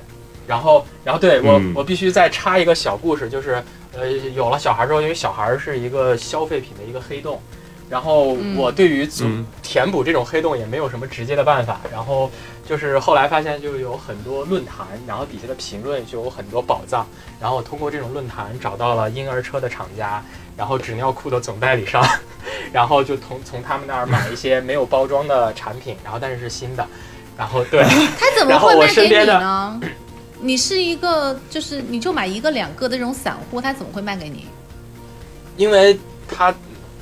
[0.46, 7.40] 然后，然后对我，嗯我必须再插一个小故事，就是，呃，有了小孩之后，因为小孩是一个消费品的一个黑洞，
[7.88, 11.80] 然后嗯我对于足嗯填补这种黑洞也没有什么直接的办法。
[11.92, 12.28] 然后
[12.66, 17.06] 就是后来发现，就有很多论坛，然后底下的评论就有很多宝藏。
[17.40, 20.20] 然后通过这种论坛找到了婴儿车的厂家，
[20.56, 22.04] 然后纸尿裤的总代理商，
[22.72, 26.86] 然后就从从他们那儿买一些没有包装的产品，然后但是是新的。
[27.36, 27.82] 然后对，
[28.18, 29.80] 他怎么会卖给你呢？
[30.42, 34.46] 你是一个，就是你就买一个两个的这种散户，他怎么会卖给你？
[35.56, 36.54] 因为他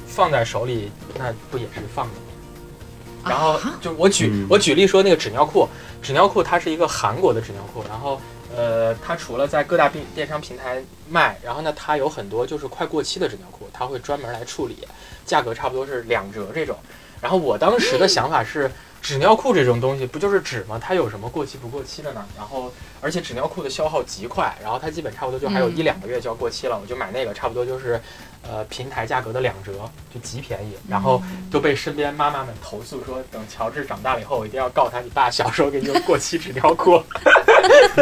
[0.07, 3.31] 放在手里，那不也是放着吗？
[3.31, 5.69] 然后啊就我举、嗯我举例说那个纸尿裤，
[6.01, 8.21] 纸尿裤它是一个韩国的纸尿裤，然后
[8.59, 14.77] 呃，它除了在各大电电商平台卖，然后呢，它有很多就是快过期的纸尿裤，它会专门来处理，
[15.25, 16.77] 价格差不多是两折这种。
[17.21, 18.69] 然后我当时的想法是，
[19.09, 20.79] 纸尿裤这种东西不就是纸吗？
[20.79, 22.23] 它有什么过期不过期的呢？
[22.37, 27.99] 然后而且纸尿裤的消耗极快，然后它基本差不多就还有嗯一两个月就要过期了，我就买那个，差不多就是
[28.43, 29.73] 呃平台价格的两折，
[30.13, 30.75] 就极便宜。
[30.87, 37.03] 然后就被身边妈妈们投诉说，等乔治长大了以后，我一定要告他，你爸小时候给你用过期纸尿裤。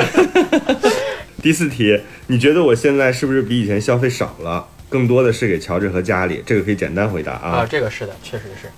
[1.41, 4.67] 第四题，你觉得我现在是不是比以前消费少了？
[4.89, 7.67] 更多的是给乔治和家里，这个可以简单回答啊，啊。
[7.71, 8.69] 这个是的，确实是。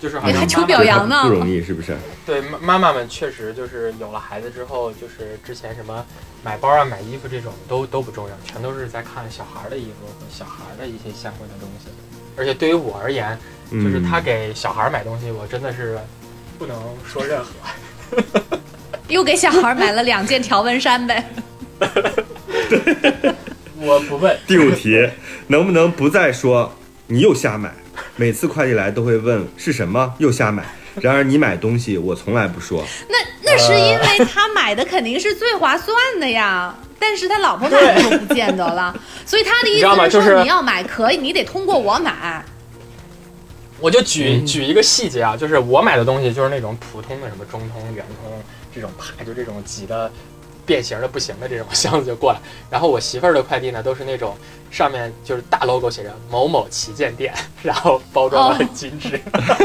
[0.00, 1.96] 就是还求表扬呢不容易是不是？
[2.24, 6.04] 对妈妈妈们确实就是有了孩子之后，就是之前什么
[6.42, 11.90] 买包啊、买衣服这种都都不重要，全都是在看小孩的衣服和小孩的一些相关的东西。
[12.36, 13.38] 而且对于我而言，
[13.70, 15.98] 就是嗯他给小孩买东西，我真的是
[16.58, 17.50] 不能说任何。
[19.08, 21.28] 又给小孩买了两件条纹衫呗。
[23.76, 25.08] 我不问， 第五题，
[25.48, 26.72] 能不能不再说
[27.06, 27.72] 你又瞎买？
[28.16, 30.64] 每次快递来都会问是什么，又瞎买。
[31.00, 32.84] 然而你买东西，我从来不说。
[33.08, 42.44] 那那是因为他买的肯定是最划算的呀，但是他老婆买的就不见得了，所以他的意思说就是你要买可以，你得通过我买。
[43.78, 48.30] 我就举嗯举一个细节啊，就是我买的东西就是那种普通的什么中通、圆通
[48.74, 50.10] 这种牌，就这种挤的
[50.70, 52.38] 变形的不行的这种 箱子就过来。
[52.70, 54.36] 然后我媳妇儿的快递呢，都是那种
[54.70, 59.20] 上面就是大 logo 写着某某旗舰店，然后包装的很精致。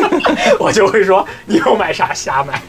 [0.59, 2.59] 我就会说你又买啥瞎买，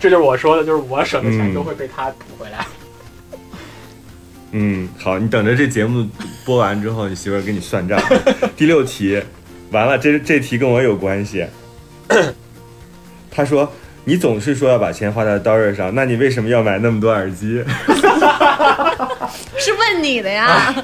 [0.00, 2.66] 这就是我说的，就是我省的钱嗯都会被他补回来。
[4.50, 6.08] 嗯，好，你等着这节目
[6.44, 8.02] 播完之后，你媳妇儿给你算账。
[8.56, 9.22] 第六题，
[9.70, 11.46] 完了，这这题跟我有关系。
[13.30, 13.72] 他说
[14.04, 17.62] ：“你总是说要把钱花在刀刃上，那你为什么要买那么多耳机？
[19.58, 20.74] 是问你的呀？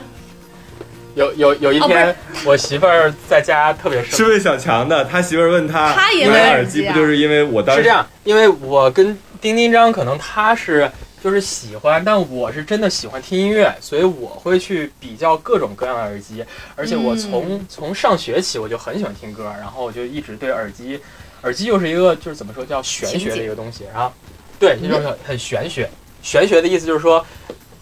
[1.14, 5.02] 有有有一天，我媳妇儿在家特别生是问小强的。
[5.06, 10.90] 他媳妇儿问他，他也买耳机啊不就是因为我当时是这样，因为我跟丁丁张可能他是
[11.24, 21.00] 就是喜欢，但我是真的喜欢听音乐，所以我会去比较各种各样的耳机，而且我嗯从、从上学起我就很喜欢听歌，然后我就一直对耳机，
[21.46, 24.12] 耳机又是一个就是怎么说叫玄学的一个东西，然后
[24.58, 25.88] 对，这就是很很玄学，
[26.20, 27.24] 玄学的意思就是说。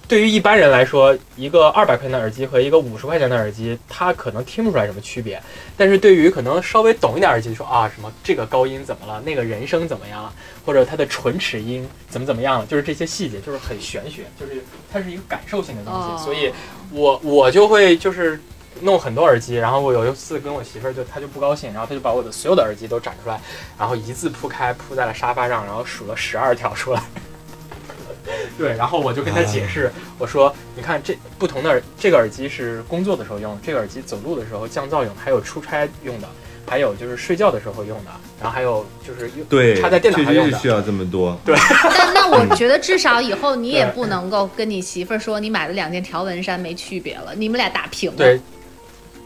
[0.06, 5.42] 对于一般人来说，一个二百块钱的耳机和一个五十块钱的耳机，他可能听不出来什么区别。
[5.78, 10.30] 但是对于可能稍微懂一点耳机，说啊什么这个高音怎么了，那个人声怎么样了，
[10.62, 16.00] 或者它的唇齿音怎么怎么样了，就是这些细节，就是很玄学，就是它是一个感受性的东西。
[16.00, 16.52] 哦所以
[16.92, 18.38] 我我就会就是
[18.80, 23.40] 弄很多耳机，然后我有一次跟我媳妇儿就她就不高兴，然后她就把我的所有的耳机都展出来，
[23.78, 27.02] 然后一字铺开铺在了沙发上，然后数了十二条出来。
[28.56, 36.28] 对，然后我就跟她解释，我说，你看这不同的耳，这个耳机是工作的时候用，这个耳机走路的时候降噪用，还有出差用的，
[36.66, 38.10] 还有就是睡觉的时候用的，
[38.40, 40.68] 然后还有就是用对，插在电脑上用的实需。
[40.68, 41.38] 要这么多。
[41.44, 41.54] 对
[41.98, 48.16] 但那我觉得至少以后你也不能够跟你媳妇儿说你买了两件条纹衫没区别了，你们俩打平了。
[48.16, 48.40] 对，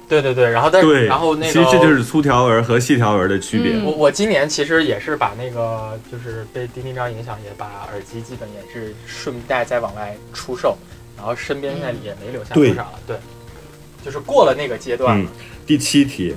[0.09, 3.75] 对对对，然后但是对，然后那个其实这就是粗条纹和细条纹的区别。
[3.75, 10.77] 嗯我我今年其实也是把那个就是被钉钉章影响，也把耳机基本也是顺带再往外出售，
[11.17, 13.17] 然后身边现在也没留下多少了，对，
[14.05, 15.31] 就是过了那个阶段嗯了。，
[15.67, 16.35] 第七题，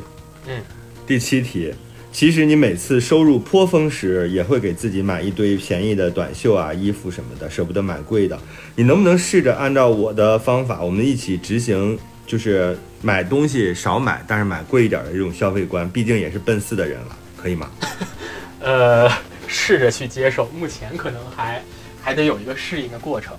[0.47, 0.61] 嗯，
[1.07, 1.73] 第七题，
[2.11, 8.37] 其实你每次收入颇丰时，也会给自己买一堆便宜的短袖啊、衣服什么的，舍不得买贵的。
[8.75, 15.89] 你能不能试着按照我的方法，我们一起执行，就是买东西少买，但是买贵一点的这种消费观？
[15.89, 17.69] 毕竟也是奔四的人了，可以吗？
[18.61, 19.11] 呃，
[19.47, 21.63] 试着去接受，目前可能还
[22.01, 23.35] 还得有一个适应的过程。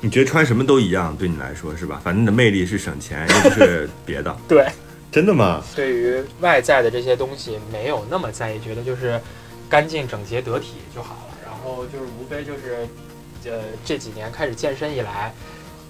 [0.00, 2.00] 你觉得穿什么都一样，对你来说是吧？
[2.02, 4.36] 反正你的魅力是省钱，又不是别的。
[4.48, 4.66] 对，
[5.10, 5.62] 真的吗？
[5.76, 9.20] 对于外在的这些东西没有那么在意，觉得就是
[9.68, 11.36] 干净、整洁、得体就好了。
[11.44, 12.88] 然后就是无非就是，
[13.44, 15.32] 呃，这几年开始健身以来，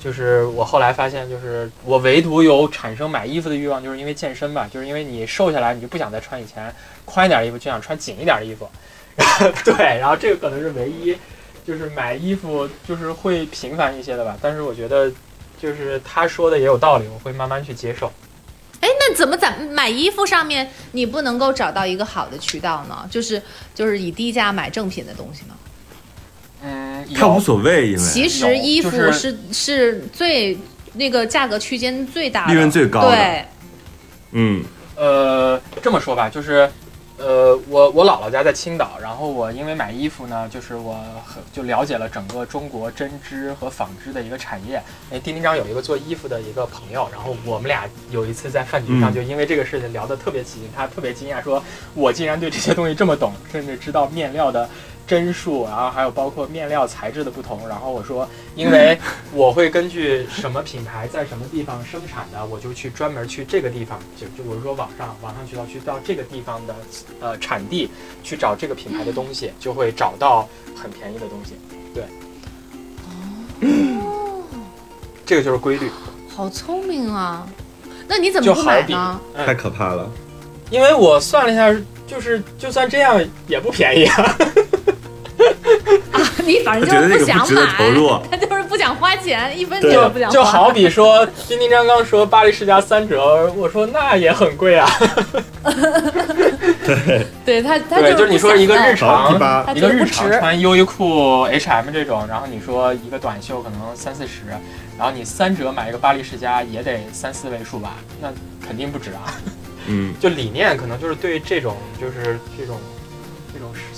[0.02, 6.74] 就是我后来发现，就是我唯独有产生买衣服的欲望，就是因为健身吧，就是因为你瘦下来，你就不想再穿以前
[7.04, 8.68] 宽一点的衣服，就想穿紧一点的衣服。
[9.64, 11.16] 对，然后这个可能是唯一，
[11.64, 14.36] 就是买衣服就是会频繁一些的吧。
[14.42, 15.12] 但是我觉得，
[15.60, 18.10] 就是他说的也有道理，我会慢慢去接受。
[18.80, 23.06] 哎，那怎么在买衣服上面你不能够找到一个好的渠道呢？
[23.08, 23.40] 就是
[23.72, 25.54] 就是以低价买正品的东西呢？
[26.64, 30.56] 嗯，他无所谓，因为其实衣服就是是是最
[30.92, 33.44] 那个价格区间最大的，利润最高的对，
[34.32, 36.70] 嗯呃，这么说吧，就是，
[37.16, 40.94] 呃，我我姥姥家在青岛，然后我因为买衣服呢，就是我
[41.26, 44.80] 很就了解了整个中国针织和纺织的一个产业。
[45.10, 51.60] 哎，丁丁章有一个做衣服的一个朋友，然后我们俩有一次在饭局上嗯就因为这个事情聊得特别起劲，他特别惊讶，说
[51.94, 54.68] 我竟然对这些东西这么懂，甚至知道面料的。
[55.06, 58.98] 针数，然后还有包括面料材质的不同，然后我说，因为
[59.32, 66.74] 我会根据什么品牌在什么地方生产的，我就去专门去这个地方，就就我是说网上网上渠道去到这个地方的
[67.20, 67.90] 呃产地
[68.22, 71.54] 去找这个品牌的东西，就会找到很便宜的东西。
[71.92, 72.04] 对，
[74.00, 74.44] 哦
[75.26, 75.90] 这个就是规律。
[76.28, 77.46] 好聪明啊！
[78.08, 79.20] 那你怎么不就好比买呢？
[79.44, 80.10] 太可怕了。
[80.70, 81.70] 因为我算了一下，
[82.06, 84.36] 就是就算这样也不便宜啊。
[86.46, 90.34] 你反正他觉得就是不值得投买，入， 他就是不想花钱，一分钱对都不想花。
[90.34, 94.88] 就好比说，丁丁刚刚说巴黎世家三折，我说那也很贵啊。
[96.84, 99.34] 对对他，他对，就就是你说一个日常，
[99.74, 100.04] 一个日。
[100.04, 104.42] 常穿优衣库、H&M 这种，然后你说一个短袖可能三四十，
[104.98, 108.28] 然后你三折买一个巴黎世家也得三四位数吧，那
[108.66, 109.34] 肯定不止啊。
[109.86, 112.76] 嗯，就理念可能就是对这种就是这种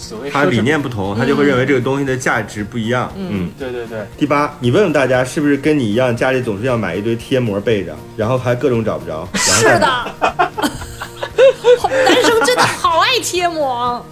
[0.09, 3.11] 所谓他理念不同，他就会认为这个东西的价值不一样。
[3.17, 3.51] 嗯嗯。
[3.59, 9.27] 对对对，第八，你问问大家是不是跟你一样，家里总是要买一堆贴膜备着，然后还各种找不着。
[9.33, 9.89] 然后是的，
[12.05, 14.05] 男生真的好爱贴膜，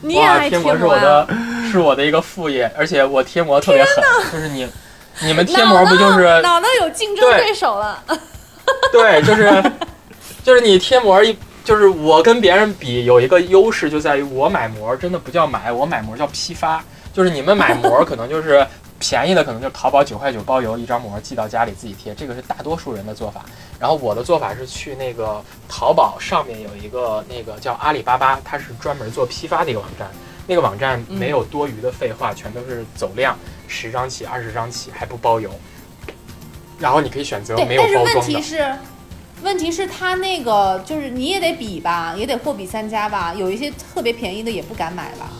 [0.00, 0.84] 你也，爱贴膜是？
[0.84, 1.28] 我的
[1.70, 3.94] 是我的一个副业，而且我贴膜特别狠，
[4.32, 4.66] 就是你
[5.22, 8.02] 你们贴膜不就是脑脑有竞争对对手了？
[8.90, 9.62] 对，就是
[10.42, 11.36] 就是你贴膜一，
[11.68, 18.66] 就是我跟别人比有一个优势就在于我买膜真的不叫买，我买膜叫批发，就是你们买膜 可能就是
[18.98, 23.44] 便宜的，可能就淘宝九块九包邮一张膜寄到家里自己贴，这个是大多数人的做法。
[23.78, 30.08] 然后我的做法是去那个淘宝上面有一个那个叫阿里巴巴，它是专门做批发的一个网站。
[30.46, 35.50] 那个网站没有多余的废话，全都是走量，十张起、二十张起，还不包邮。
[36.78, 38.32] 然后你可以选择没对，有但是问包装的。
[38.32, 38.74] 题是，
[39.42, 45.30] 问题是它那个就是你也得比吧，也得货比三家吧，有一些特别便宜的也不敢买吧。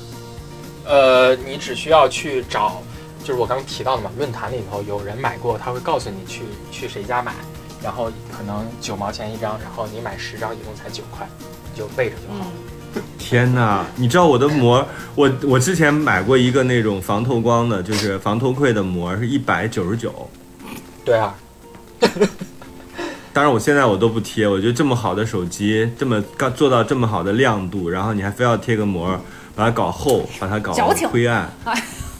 [0.84, 2.80] 呃，你只需要去找，
[3.22, 7.34] 就是我刚提到的嘛，论坛里头有人买过，他会告诉你去去谁家买，
[7.82, 11.28] 然后可能九毛钱一张，然后你买十张，一共才九块，
[11.72, 12.46] 你就备着就好。
[12.94, 13.84] 嗯，天哪！
[13.96, 20.28] 你知道我的膜，我我之前买过一个那种防透光的，就是防偷窥的膜，是一百九十九。
[21.04, 21.34] 对啊，
[23.32, 29.18] 当然，我现在我都不贴，我觉得这么好的手机，这么刚做到这么好的亮度，然后你还非要贴个膜，
[29.54, 30.72] 把它搞厚，把它搞
[31.10, 31.48] 灰暗，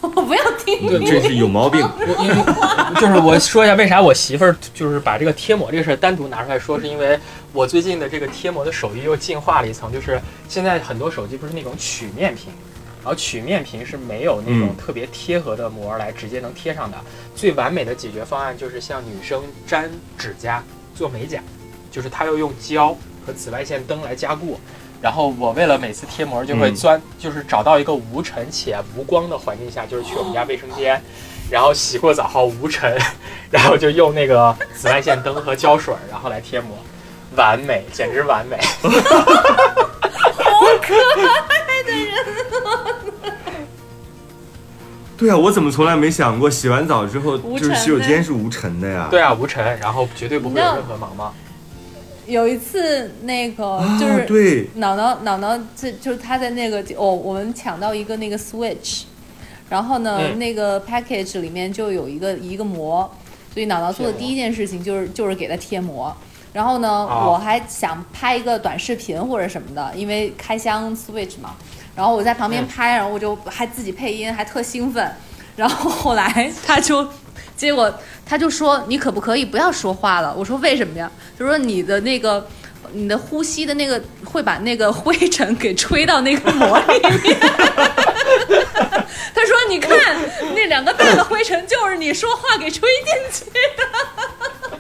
[0.01, 0.87] 我不要听。
[0.87, 1.81] 对你真是有毛病。
[1.99, 7.19] 我因为就是我说一下为啥我媳妇儿就是把这个贴膜这个事儿单独拿出来说，是因为
[7.53, 12.53] 我最近的这个贴膜的手艺又进化了一层，就是现在很多手机不是那种曲面屏。
[13.01, 14.77] 然后曲面屏是没有那种嗯。
[14.77, 16.97] 特别贴合的膜来直接能贴上的，
[17.35, 20.63] 最完美的解决方案就是像女生粘指甲
[20.99, 21.41] 做美甲，
[21.93, 22.89] 就是它要用胶
[23.25, 24.59] 和紫外线灯来加固。
[25.01, 31.01] 然后我为了每次贴膜就会嗯钻，就是找到一个无尘且无光的环境下，就是去我们家卫生间，
[31.49, 32.99] 然后洗过澡后无尘，
[33.49, 36.77] 然后就用那个紫外线灯和胶水，然后来贴膜，
[37.37, 38.59] 完美，简直完美。
[45.19, 49.09] 对啊，我怎么从来没想过洗完澡之后就是洗手间是无尘的呀？
[49.11, 51.35] 对啊，无尘，然后绝对不会有任何毛毛。
[52.27, 59.03] 有一次那个啊，就是对，脑脑脑脑，这就是他在那个哦，我们抢到一个那个 Switch，
[59.69, 63.11] 然后呢，嗯那个 package 里面就有一个一个膜，
[63.53, 66.15] 所以脑脑做的第一件事情就是就是给它贴膜。
[66.53, 71.57] 然后呢，啊我还想拍一个短视频或者什么的，因为开箱 Switch 嘛。
[71.99, 75.13] 然后我在旁边嗯拍，然后我就还自己配音，还特兴奋。
[75.57, 77.05] 然后后来他就，
[77.57, 77.93] 结果
[78.25, 82.47] 他就说：“你可不可以不要说话了？”我说：“为什么呀？”他说：“你的那个
[82.93, 87.37] 你的呼吸的那个会把那个灰尘给吹到那个膜里面。
[89.35, 90.17] 他说：“你看
[90.55, 93.83] 那两个大的灰尘，就是你说话给吹进去的，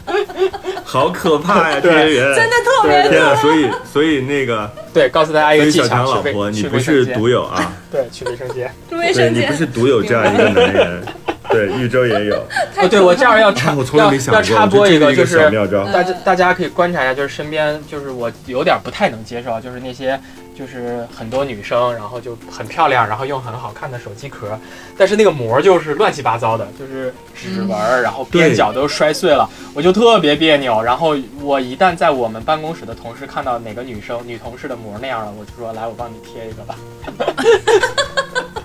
[0.84, 1.80] 好可怕呀！
[1.82, 3.34] 这些人真的特别天啊！
[3.36, 8.72] 所以所以那个，对，告诉大家一所以小个技巧，小强老婆，你不是独有啊，对，去卫生间。
[8.90, 11.02] 卫对你不是独有这样一个男人，
[11.53, 12.36] 对，豫州也有。
[12.76, 15.84] 哦，对我这样要插，我从来没想过，要要插播一个，就是妙招。
[15.86, 20.20] 大家大家可以观察一下，就是身边就是我有点不太能接受，啊就是那些
[20.57, 24.59] 就是很多女生，然后就很漂亮，然后用很好看的手机壳，
[24.96, 30.82] 但是那个膜就是乱七八糟的，就是指纹儿，然后边角都摔碎了，我就特别别扭。
[30.82, 36.76] 然后我一旦在我们办公室的同事看到哪个女生女同事的膜那样了，我就说来，我帮你贴一个吧。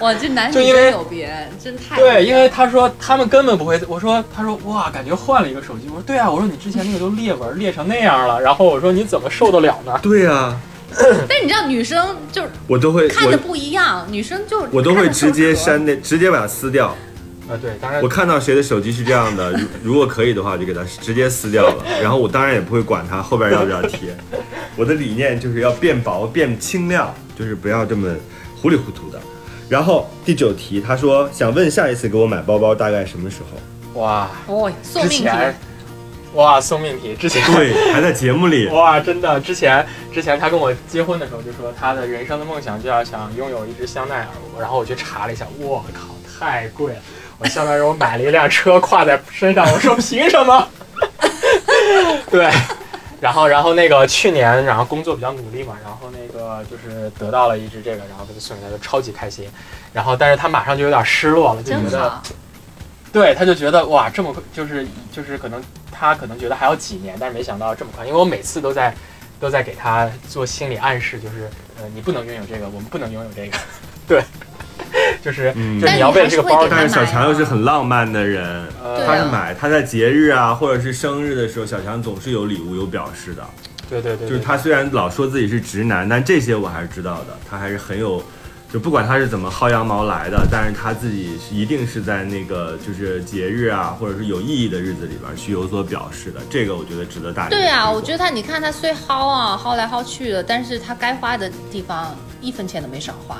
[0.00, 5.86] 哇，这男女真有别，真太对，因为他说他们根本不会，我说他说哇，感觉换了一个手机。
[5.88, 9.98] 我说对啊，我说你之前那个都裂纹裂成那样了，然后我说你怎么受得了呢？
[10.02, 10.58] 对啊，
[11.28, 16.94] 但你知道女生就是我都会看的不一样，女生就我都会直接删那，直接把它撕掉。
[17.48, 21.84] 啊，对，当然我看到谁的手机是这样的，如如果可以的话，我就给他直接撕掉了。
[22.00, 24.16] 然后我当然也不会管它后边要不要贴。
[24.76, 28.14] 我的理念就是要变薄、变轻量，就是不要这么
[28.56, 29.20] 糊里糊涂的。
[29.72, 34.02] 然后第九题，他说想问下一次给我买包包大概什么时候？
[34.02, 35.56] 哇，哦，送命题，之前
[36.34, 38.68] 哇送命题，之前对，还在节目里。
[38.76, 44.28] 哇，真的，之前之前他跟我结婚的时候就说他的人生的梦想就要想拥有一只香奈儿，
[44.60, 46.98] 然后我去查了一下，我靠，太贵了。
[47.38, 50.68] 我相当于我买了一辆车挎在身上，我说凭什么？
[52.30, 52.50] 对，
[53.22, 59.48] 然后然后那个去年，然后工作比较努力嘛，然后那个就是得到了一只这个，然后他就送给他，就超级开心。
[59.92, 62.20] 然后但是他马上就有点失落了，就觉得。
[63.12, 65.62] 对，他就觉得哇，这么快，就是就是可能
[65.92, 68.92] 他可能觉得还要几年，但是没想到这么快，因为我每次都在
[69.38, 71.48] 都在给他做心理暗示，就是
[71.78, 73.56] 呃，你不能拥有这个，我们不能拥有这个，
[74.08, 74.24] 对，
[75.22, 78.44] 就是、嗯就是你要为了这个包但还是会给他但是小强又是很浪漫的人，
[78.82, 83.44] 呃，他是买他在节日啊或者是生日的时候，小强总是有礼物有表示的。
[83.88, 88.22] 对对对，对就是他虽然老说自己是直男，但这些我还是知道的，他还是很有，
[88.72, 103.36] 就不管他是怎么薅羊毛来的，但是他自己一定是在那个就是节日啊，或者是有意义的日子里边去有所表示的，这个我觉得值得大家对啊，我觉得得他，你看他虽薅啊，薅来薅去的，但是他该花的地方一分钱都没少花。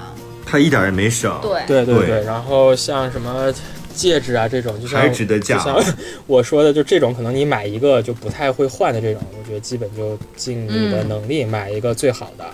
[0.53, 3.51] 他一点也没省，对，对对对对，然后像什么
[3.95, 5.59] 戒指啊这种，就像还是值得就。
[5.59, 5.83] 像
[6.29, 12.45] 我说的，就这种可能你买一个就不太会换的这种，我觉得基本就尽你的嗯能力买一个最好的，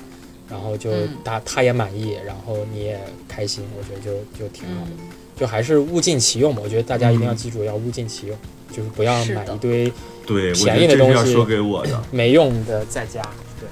[0.48, 4.90] 然后就嗯他他也满意，然后你也开心，我觉得就就挺好的。
[5.00, 6.62] 嗯，就还是物尽其用吧。
[6.64, 8.38] 我觉得大家一定要嗯记住，要物尽其用，
[8.70, 9.92] 就是不要买一堆
[10.24, 12.00] 对，便宜的东西这是要说给我的。
[12.12, 13.20] 没用的在家。
[13.58, 13.66] 对，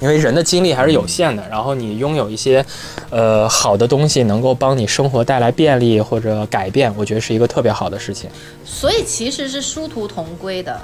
[0.00, 2.64] 因为人的精力还是有限的，然后你拥有一些
[3.10, 8.30] 呃好的东西，能够帮你生活带来便利或者改变，我觉得是一个特别好的事情。
[8.64, 10.80] 所以其实是殊途同归的。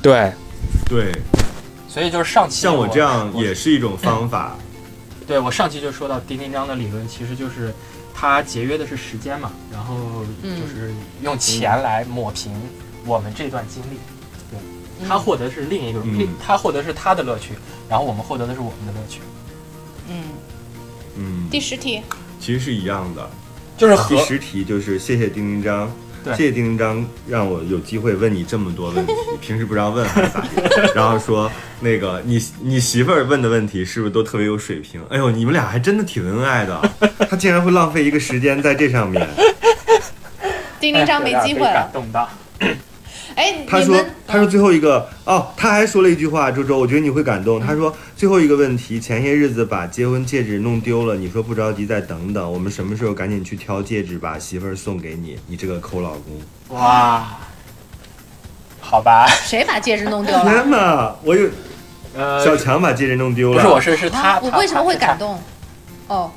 [0.00, 0.32] 对，
[0.88, 1.12] 对，
[1.88, 4.56] 所以就是上期像我这样也是一种方法。
[5.26, 7.74] 对我上期就说到丁丁章的理论，其实就是
[8.14, 9.96] 它节约的是时间嘛，然后
[10.42, 12.52] 就是用钱来抹平
[13.04, 13.96] 我们这段经历。
[13.96, 14.15] 对，
[15.08, 17.54] 他获得是另一个，嗯他获得是他的乐趣，
[17.88, 19.20] 然后我们获得的是我们的乐趣，
[20.08, 20.22] 嗯，
[21.16, 22.02] 嗯，第十题，
[22.40, 23.28] 其实是一样的。
[23.76, 25.92] 就是和第十题就是谢谢丁丁章，
[26.34, 30.92] 谢谢丁丁章让我有机会问你这么多问题， 平时不让问还咋的？
[30.96, 35.02] 然后说那个你你媳妇儿问的问题是不是都特别有水平？
[35.10, 36.90] 哎呦，你们俩还真的挺恩爱的，
[37.28, 39.28] 他竟然会浪费一个时间在这上面。
[40.80, 41.90] 丁丁章没机会了。
[41.92, 42.28] 动到。
[43.36, 47.60] 哎，他说他说最后一个哦，他还说了一句话，周周，我觉得你会感动。
[47.60, 56.76] 他说最后一个问题，前些日子把结婚戒指弄丢了，你说不着急，再等等，我们什么时候赶紧去挑戒指，把媳妇儿送给你，你这个抠老公。
[56.78, 57.38] 哇，
[58.80, 60.42] 好吧，谁把戒指弄丢了？
[60.50, 61.48] 天哪，我有
[62.16, 63.62] 呃，小强把戒指弄丢了。
[63.62, 65.18] 不是我是是他，啊我为什么会感？
[65.18, 65.38] 动？
[66.08, 66.32] 哦，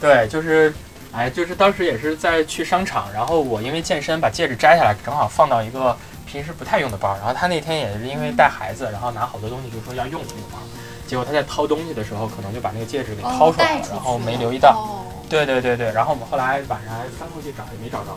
[0.00, 0.72] 对，就是，
[1.12, 5.96] 哎，就是当时也是在去商场，然后我因为健身把戒指摘下来，正好放到一个
[6.26, 10.58] 平时不太用的包，然后他那天也是因为带孩子，然后拿好多东西就说要用这个包，
[11.06, 14.70] 结果他在掏东西的时候，可能就把那个戒指给掏出来了，然后没留意到。
[14.70, 14.98] 哦
[15.28, 18.14] 对对对对，然后我们后来晚上还翻过去找，也没找着。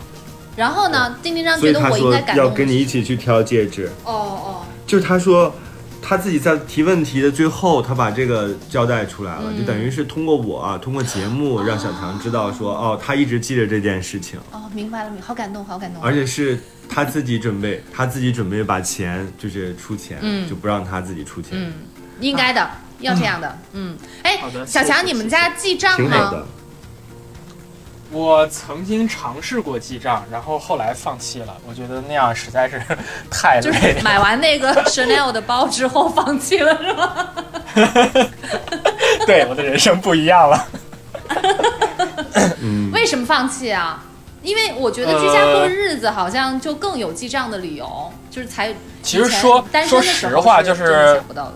[0.57, 2.45] 然后呢，丁丁章所以他觉得我应说该感动。
[2.45, 5.53] 要跟你一起去挑戒指，哦哦，就是他说。
[6.07, 16.03] 他自己在提问题的最后，他把这个交代出来了，嗯就等于是通过我啊，通过节目让小强知道说，哦，他一直记着这件事情，哦，明白了，明好感动，好感动。
[16.03, 21.73] 而且是他自己准备，他自己准备把钱就是出钱，嗯就不让他自己出钱，嗯，
[22.19, 23.57] 应该的，要这样的。
[23.73, 26.31] 嗯，哎小强，你们家记账吗？
[28.11, 31.57] 我曾经尝试过记账，然后后来放弃了。
[31.67, 32.81] 我觉得那样实在是
[33.29, 33.97] 太就累了。
[33.99, 37.27] 是买完那个 Chanel 的包之后放弃了，是吗？
[39.25, 40.67] 对，我的人生不一样了。
[42.61, 44.03] 嗯，为什么放弃啊？
[44.43, 51.53] 因为我觉得居家过日子好像就更有记账的理由，就是才其实说单身说的时候实话，就是想不到的。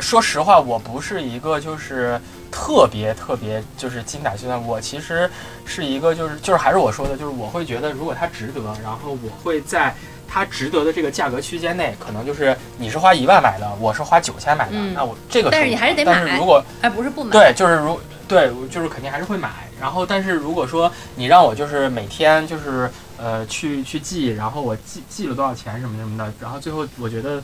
[0.00, 2.18] 说实话，我不是一个就是
[2.50, 5.30] 特别特别就是精打细算，我其实
[5.64, 9.94] 是一个就是就是还是我说的，就是我会觉得如果它值得，然后我会在
[10.28, 17.30] 它值得的这个价格区间内，可能就是你是花一万买的，我是花九千买的，嗯那我这个但是你还是得但是如果哎不是不买。
[17.30, 19.50] 对，就是如对，就是肯定还是会买。
[19.80, 27.42] 然后，但是如果说你让我就是每天就是呃去去记，然后我记记了多少钱什么什么的，然后最后我觉得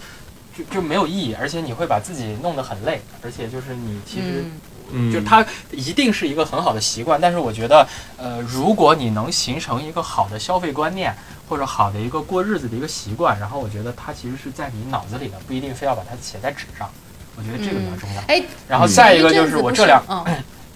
[0.54, 4.44] 就就没有意义，而且你会把自己弄得很累，而且就是你其实、
[4.92, 11.14] 嗯就是它一定是一个很好的习惯，但是我觉得呃，如果你能形成一个好的消费观念。
[11.48, 16.90] 或者好的一个过日子的一个习惯，然后我觉得它其实是在你脑子里的，不一定非要把它写在纸上。
[17.36, 18.22] 我觉得这个比较重要。
[18.26, 20.24] 哎，然后再一个就是我这两 嗯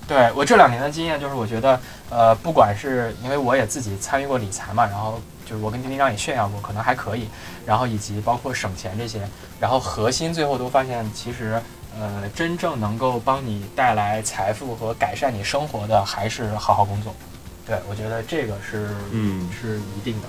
[0.07, 7.27] 对我这两年的经验就是，我觉得，呃，不管是因为我也自己参与过理财嘛，然后就是我跟丁丁章也炫耀过，可能还可以，
[7.67, 9.21] 然后以及包括省钱这些，
[9.59, 11.61] 然后核心最后都发现，其实，
[12.01, 17.15] 呃，真正能够帮你带来财富和改善你生活的，还是好好工作。
[17.67, 20.29] 对，我觉得这个是，嗯是一定的，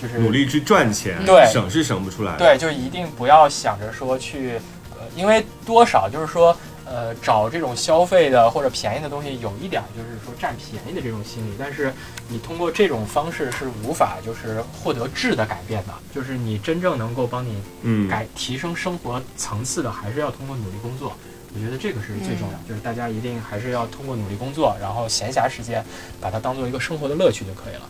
[0.00, 2.38] 就是努力去赚钱，对省是省不出来的。
[2.38, 4.60] 对，就一定不要想着说去，
[4.92, 6.56] 呃，因为多少就是说，
[6.90, 11.92] 呃，找这种消费的或者便宜的东西，有一点儿就是说占便宜的这种心理，但是
[12.28, 21.12] 你通过这种方式是无法就是获得质的改变的，就是你真正能够帮你嗯，改提升生活层次的，还是要通过努力工作。
[21.54, 25.84] 我觉得这个是最重要，就是大家一定还是要通过努力工作，然后闲暇时间
[26.20, 27.88] 把它当做一个生活的乐趣就可以了。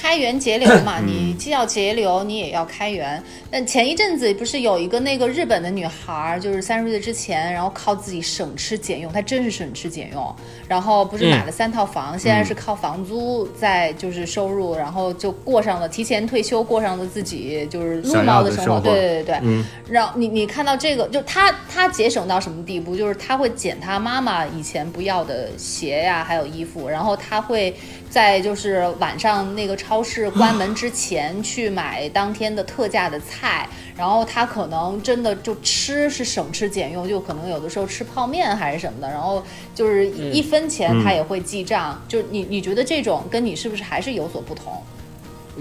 [0.00, 3.22] 开源节流嘛，嗯你既要节流，你也要开源。
[3.50, 10.34] 但前一阵子不是有一个那个日本的女孩儿，就是三十岁之前，然后靠自己省吃俭用，她真是省吃俭用，
[10.66, 18.42] 然后不是买了三套房，现在是靠房租在就是收入，然后就过上了提前退休，过上了自己就是路猫。
[18.42, 22.96] 的生活对对对对，嗯让你你看到这个，就她她节省到什么地步？
[22.96, 27.74] 就是她会捡她妈妈以前不要的鞋呀，还有衣服，然后她会
[28.10, 39.44] 在就是晚上那个超市关门之前去买当天的特价的菜，然后他可能真的就吃是省吃俭用，就可能有的时候吃泡面还是什么的，然后
[39.74, 42.02] 就是一一分钱他也会记账。
[42.08, 44.72] 就你你觉得这种跟你是不是还是有所不同？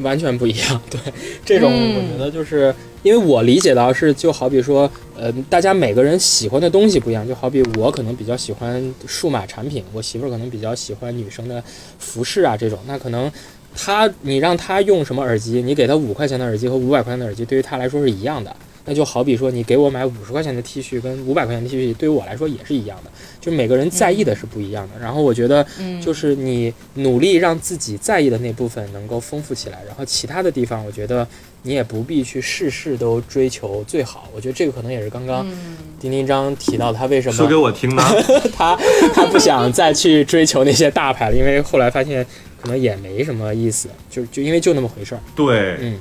[0.04, 0.82] 完全不一样。
[0.92, 1.00] 对，
[1.44, 2.74] 这种嗯我觉得就是、
[3.08, 11.64] 因为我理解到是，就好比说，呃，大家每个人喜欢的东西不一样，就好比我可能比较喜欢数码产品，我媳妇儿可能比较喜欢女生的
[12.00, 13.32] 服饰啊这种，那可能。
[13.80, 18.54] 她，你让她用什么耳机，你给她五块钱的耳机和五百块钱的耳机，对于她来说是一样的。
[18.86, 23.12] 那就好比说，你给我买五十块钱的 T 恤跟五百块钱的 T 恤，对于我来说也是一样的。
[23.40, 25.00] 就每个人在意的是不一样的。
[25.00, 31.28] 然后我觉得，嗯就是你努力让自己在意的那部分能够丰富起来，然后其他的地方，我觉得
[31.68, 34.30] 你也不必去事事都追求最好。
[34.34, 38.02] 我觉得这个可能也是刚刚嗯丁丁章提到他为什么说给我听呢。
[38.56, 38.76] 他
[39.14, 42.26] 他不想再去追求那些大牌了，因为后来发现
[42.62, 45.22] 可能也没什么意思，就就因为就那么回事儿。
[45.36, 46.00] 对，嗯，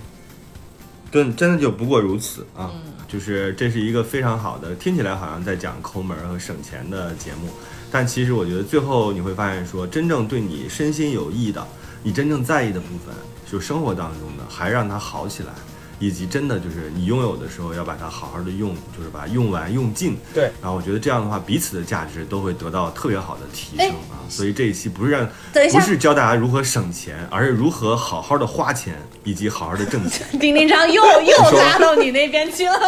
[1.11, 2.71] 真，真的就不过如此啊。
[3.09, 7.49] 就是这是一个非常好的，听起来好像在讲抠门儿和省钱的节目，
[7.89, 11.65] 但其实我觉得最后你会发现说，真正对你身心有益的，
[12.03, 13.15] 你真正在意的部分，
[13.51, 15.53] 就生活当中的，还让他好起来。
[15.99, 20.17] 以及真的就是你拥有的时候要把它好好的用，就是把它用完用尽。
[20.35, 24.21] 对，然后我觉得这样的话，彼此的价值都会得到特别好的提升哎啊。
[24.29, 28.95] 所以这一期不是让不是教大家如何省钱，而是如何好好的花钱，
[29.25, 30.27] 以及好好的挣钱。
[30.39, 32.79] 丁丁章又 又拉到你那边去了，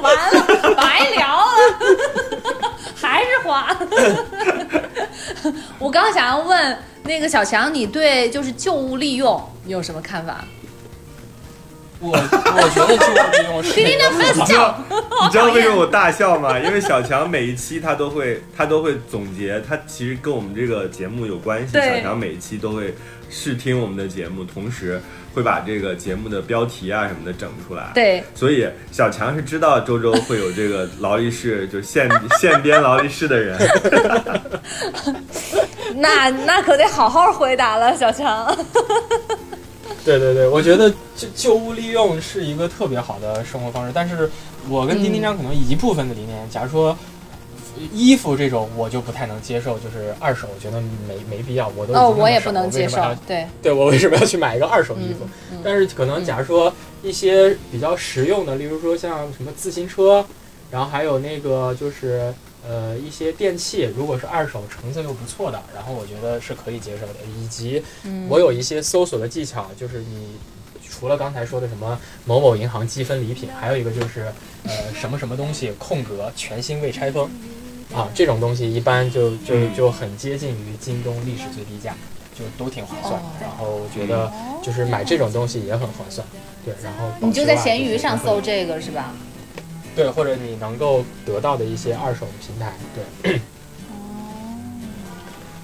[0.00, 1.44] 完了，白聊了，
[2.94, 3.76] 还是花。
[5.78, 10.44] 我刚想要问那个小强，你对就是旧物利用你有什么看法？
[12.00, 14.78] 我我觉得旧物利用是一个很好你知道
[15.24, 16.58] 你知道为什么我大笑吗？
[16.58, 21.74] 因为小强每一期他都会他都会总结，他其实跟我们这个节目有关系。
[21.74, 22.94] 小强每一期都会
[23.28, 25.00] 试听我们的节目，同时
[25.34, 27.90] 会把这个节目的标题啊什么的整出来。。
[27.94, 33.58] 对，所以小强是知道周周会有这个劳力士，就现现编劳力士的人。
[35.96, 38.56] 那那可得好好回答了，小强。
[40.08, 44.30] 对对对，我觉得旧旧物利用是一个特别好的生活方式，但是
[44.66, 46.96] 我跟丁丁张可能一部分的理念，假如说
[47.92, 52.96] 衣服这种我就不太能接受，就是二手，我觉得没没必要，我都已经哦，我也不能接受。
[53.26, 55.28] 对，对我为什么要去买一个二手衣服？
[55.62, 60.24] 但是可能假如说一些比较实用的，例如说像什么自行车，
[60.70, 62.32] 然后还有那个就是
[62.68, 67.14] 呃一些电器，如果是二手成色又不错的，然后我觉得是可以接受的。
[67.40, 70.36] 以及嗯我有一些搜索的技巧，就是你
[70.88, 74.32] 除了刚才说的什么某某银行积分礼品，还有一个就是
[74.64, 77.30] 呃什么什么东西空格全新未拆封。
[77.94, 81.96] 啊，这种东西一般就就嗯就很接近于京东历史最低价，
[82.38, 83.18] 就都挺划算。
[83.40, 84.30] 然后我觉得
[84.62, 86.26] 就是买这种东西也很划算，
[86.66, 86.74] 对。
[86.84, 89.14] 然后你就在闲鱼鱼上搜这个是吧？
[89.98, 93.34] 对，或者你能够得到的一些二手平台，对。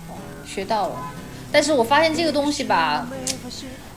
[0.09, 0.97] 哦学到了。
[1.53, 3.07] 但是我发现这个东西吧，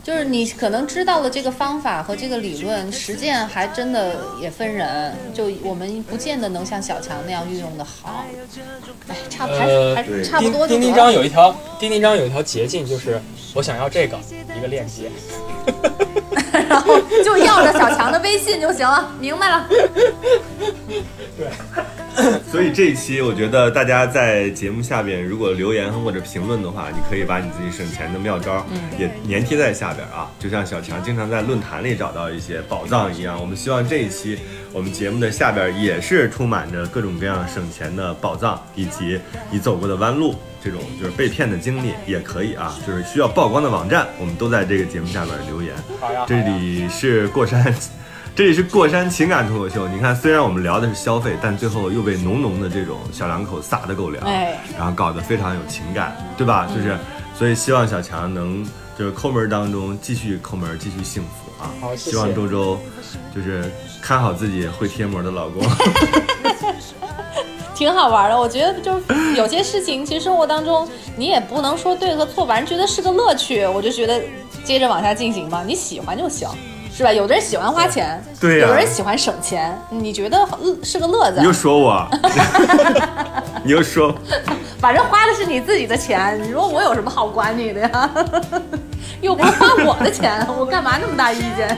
[0.03, 5.15] 就是你可能知道了这个方法和这个理论，实践还真的也分人。
[5.33, 8.23] 就我们不见得能像小强那样运用的好。
[9.07, 10.97] 哎，差还是呃还是差不多就丁丁丁得了。
[10.97, 13.19] 章有一条，钉钉章有一条捷径，就是
[13.55, 14.19] 我想要这个
[14.55, 15.11] 一个链接，
[16.77, 19.67] 然 后就要着小强的微信就行了，明白了。
[19.69, 21.47] 对
[22.51, 28.65] 所以这一期我觉得大家在节目下边如果留言或者评论的话，你可以把你自己省钱的妙招
[28.97, 33.39] 也粘贴在下边啊，就像小强经常在论坛里找到一些宝藏一样。
[33.39, 34.39] 我们希望这一期
[34.77, 39.19] 我们节目的下边也是充满着各种各样省钱的宝藏，以及
[39.49, 40.35] 你走过的弯路。
[40.63, 45.73] 这种就是被骗的经历也可以啊，就是需要曝光的网站，我们都在这个节目下边留言。
[45.99, 47.73] 好呀，这里是过山，
[48.35, 49.87] 这里是过山情感脱口秀。
[49.87, 56.67] 你看，虽然我们聊的是消费，但最后又被浓浓的这种小两口撒的狗粮，哎，然后搞得非常有情感，对吧？
[56.67, 56.95] 就是，
[57.33, 58.63] 所以希望小强能
[58.95, 61.71] 就是抠门当中继续抠门，继续幸福啊！
[61.95, 62.77] 希望周周
[63.33, 65.61] 就是看好自己会贴膜的老公。
[67.75, 68.39] 挺好玩的。
[68.39, 68.99] 我觉得就
[69.35, 74.19] 有些事情，其实生活当中你也不能说对和错，反正觉得是个乐趣，我就觉得
[74.63, 75.63] 接着往下进行吧。
[75.65, 76.49] 你喜欢就行，
[76.97, 77.13] 是吧？
[77.13, 82.07] 有的人喜欢花钱，对呀有的人喜欢省钱，你觉得呃是个乐子你，又说我，
[83.63, 84.15] 你又说，
[84.81, 88.09] 反正花的是你自己的钱，你说我有什么好管你的呀？
[89.21, 91.77] 又不是花我的钱，我干嘛那么大意见？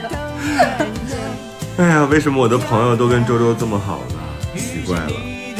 [1.76, 4.16] 哎呀，为什么我的朋友都跟周周这么好呢？
[4.56, 5.12] 奇怪了。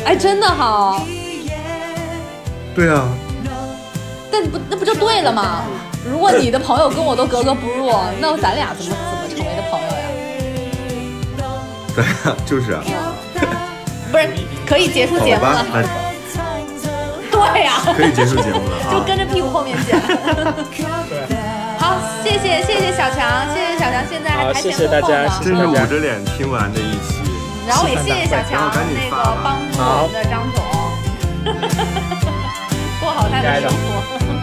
[0.07, 1.05] 哎，真的好，
[2.75, 3.07] 对啊，
[4.33, 5.65] 但不那不就对了吗？
[6.09, 7.91] 如果你的朋友跟我都格格不入，
[8.21, 10.05] 那咱俩怎么怎么成为的朋友呀？
[11.95, 12.83] 对啊，就是啊。
[14.11, 14.29] 不是，
[14.67, 15.65] 可以结束节目了，。
[17.31, 18.91] 对呀、可以结束节目了啊。
[18.93, 19.99] 就跟着屁股后面剪。
[21.79, 25.43] 好，谢谢谢谢小强，谢谢小强，现在还好台前谢谢大家幕后呢。
[25.45, 27.15] 真是捂着脸听完的一期。
[27.69, 30.59] 然后也谢谢小然强后赶紧那个帮助我们的张总，
[33.01, 34.40] 过好他的生活。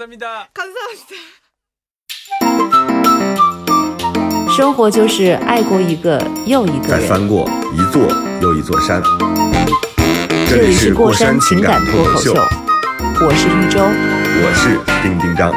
[0.00, 0.48] 감사합니다。
[0.54, 1.14] 감사합니다。
[4.56, 7.00] 生活就是爱过一个又一个人。
[7.00, 8.08] 再翻过一座
[8.40, 9.02] 又一座山。
[10.48, 13.80] 这里是过山情感脱口秀，我是玉州。
[14.38, 15.52] 我是丁丁张。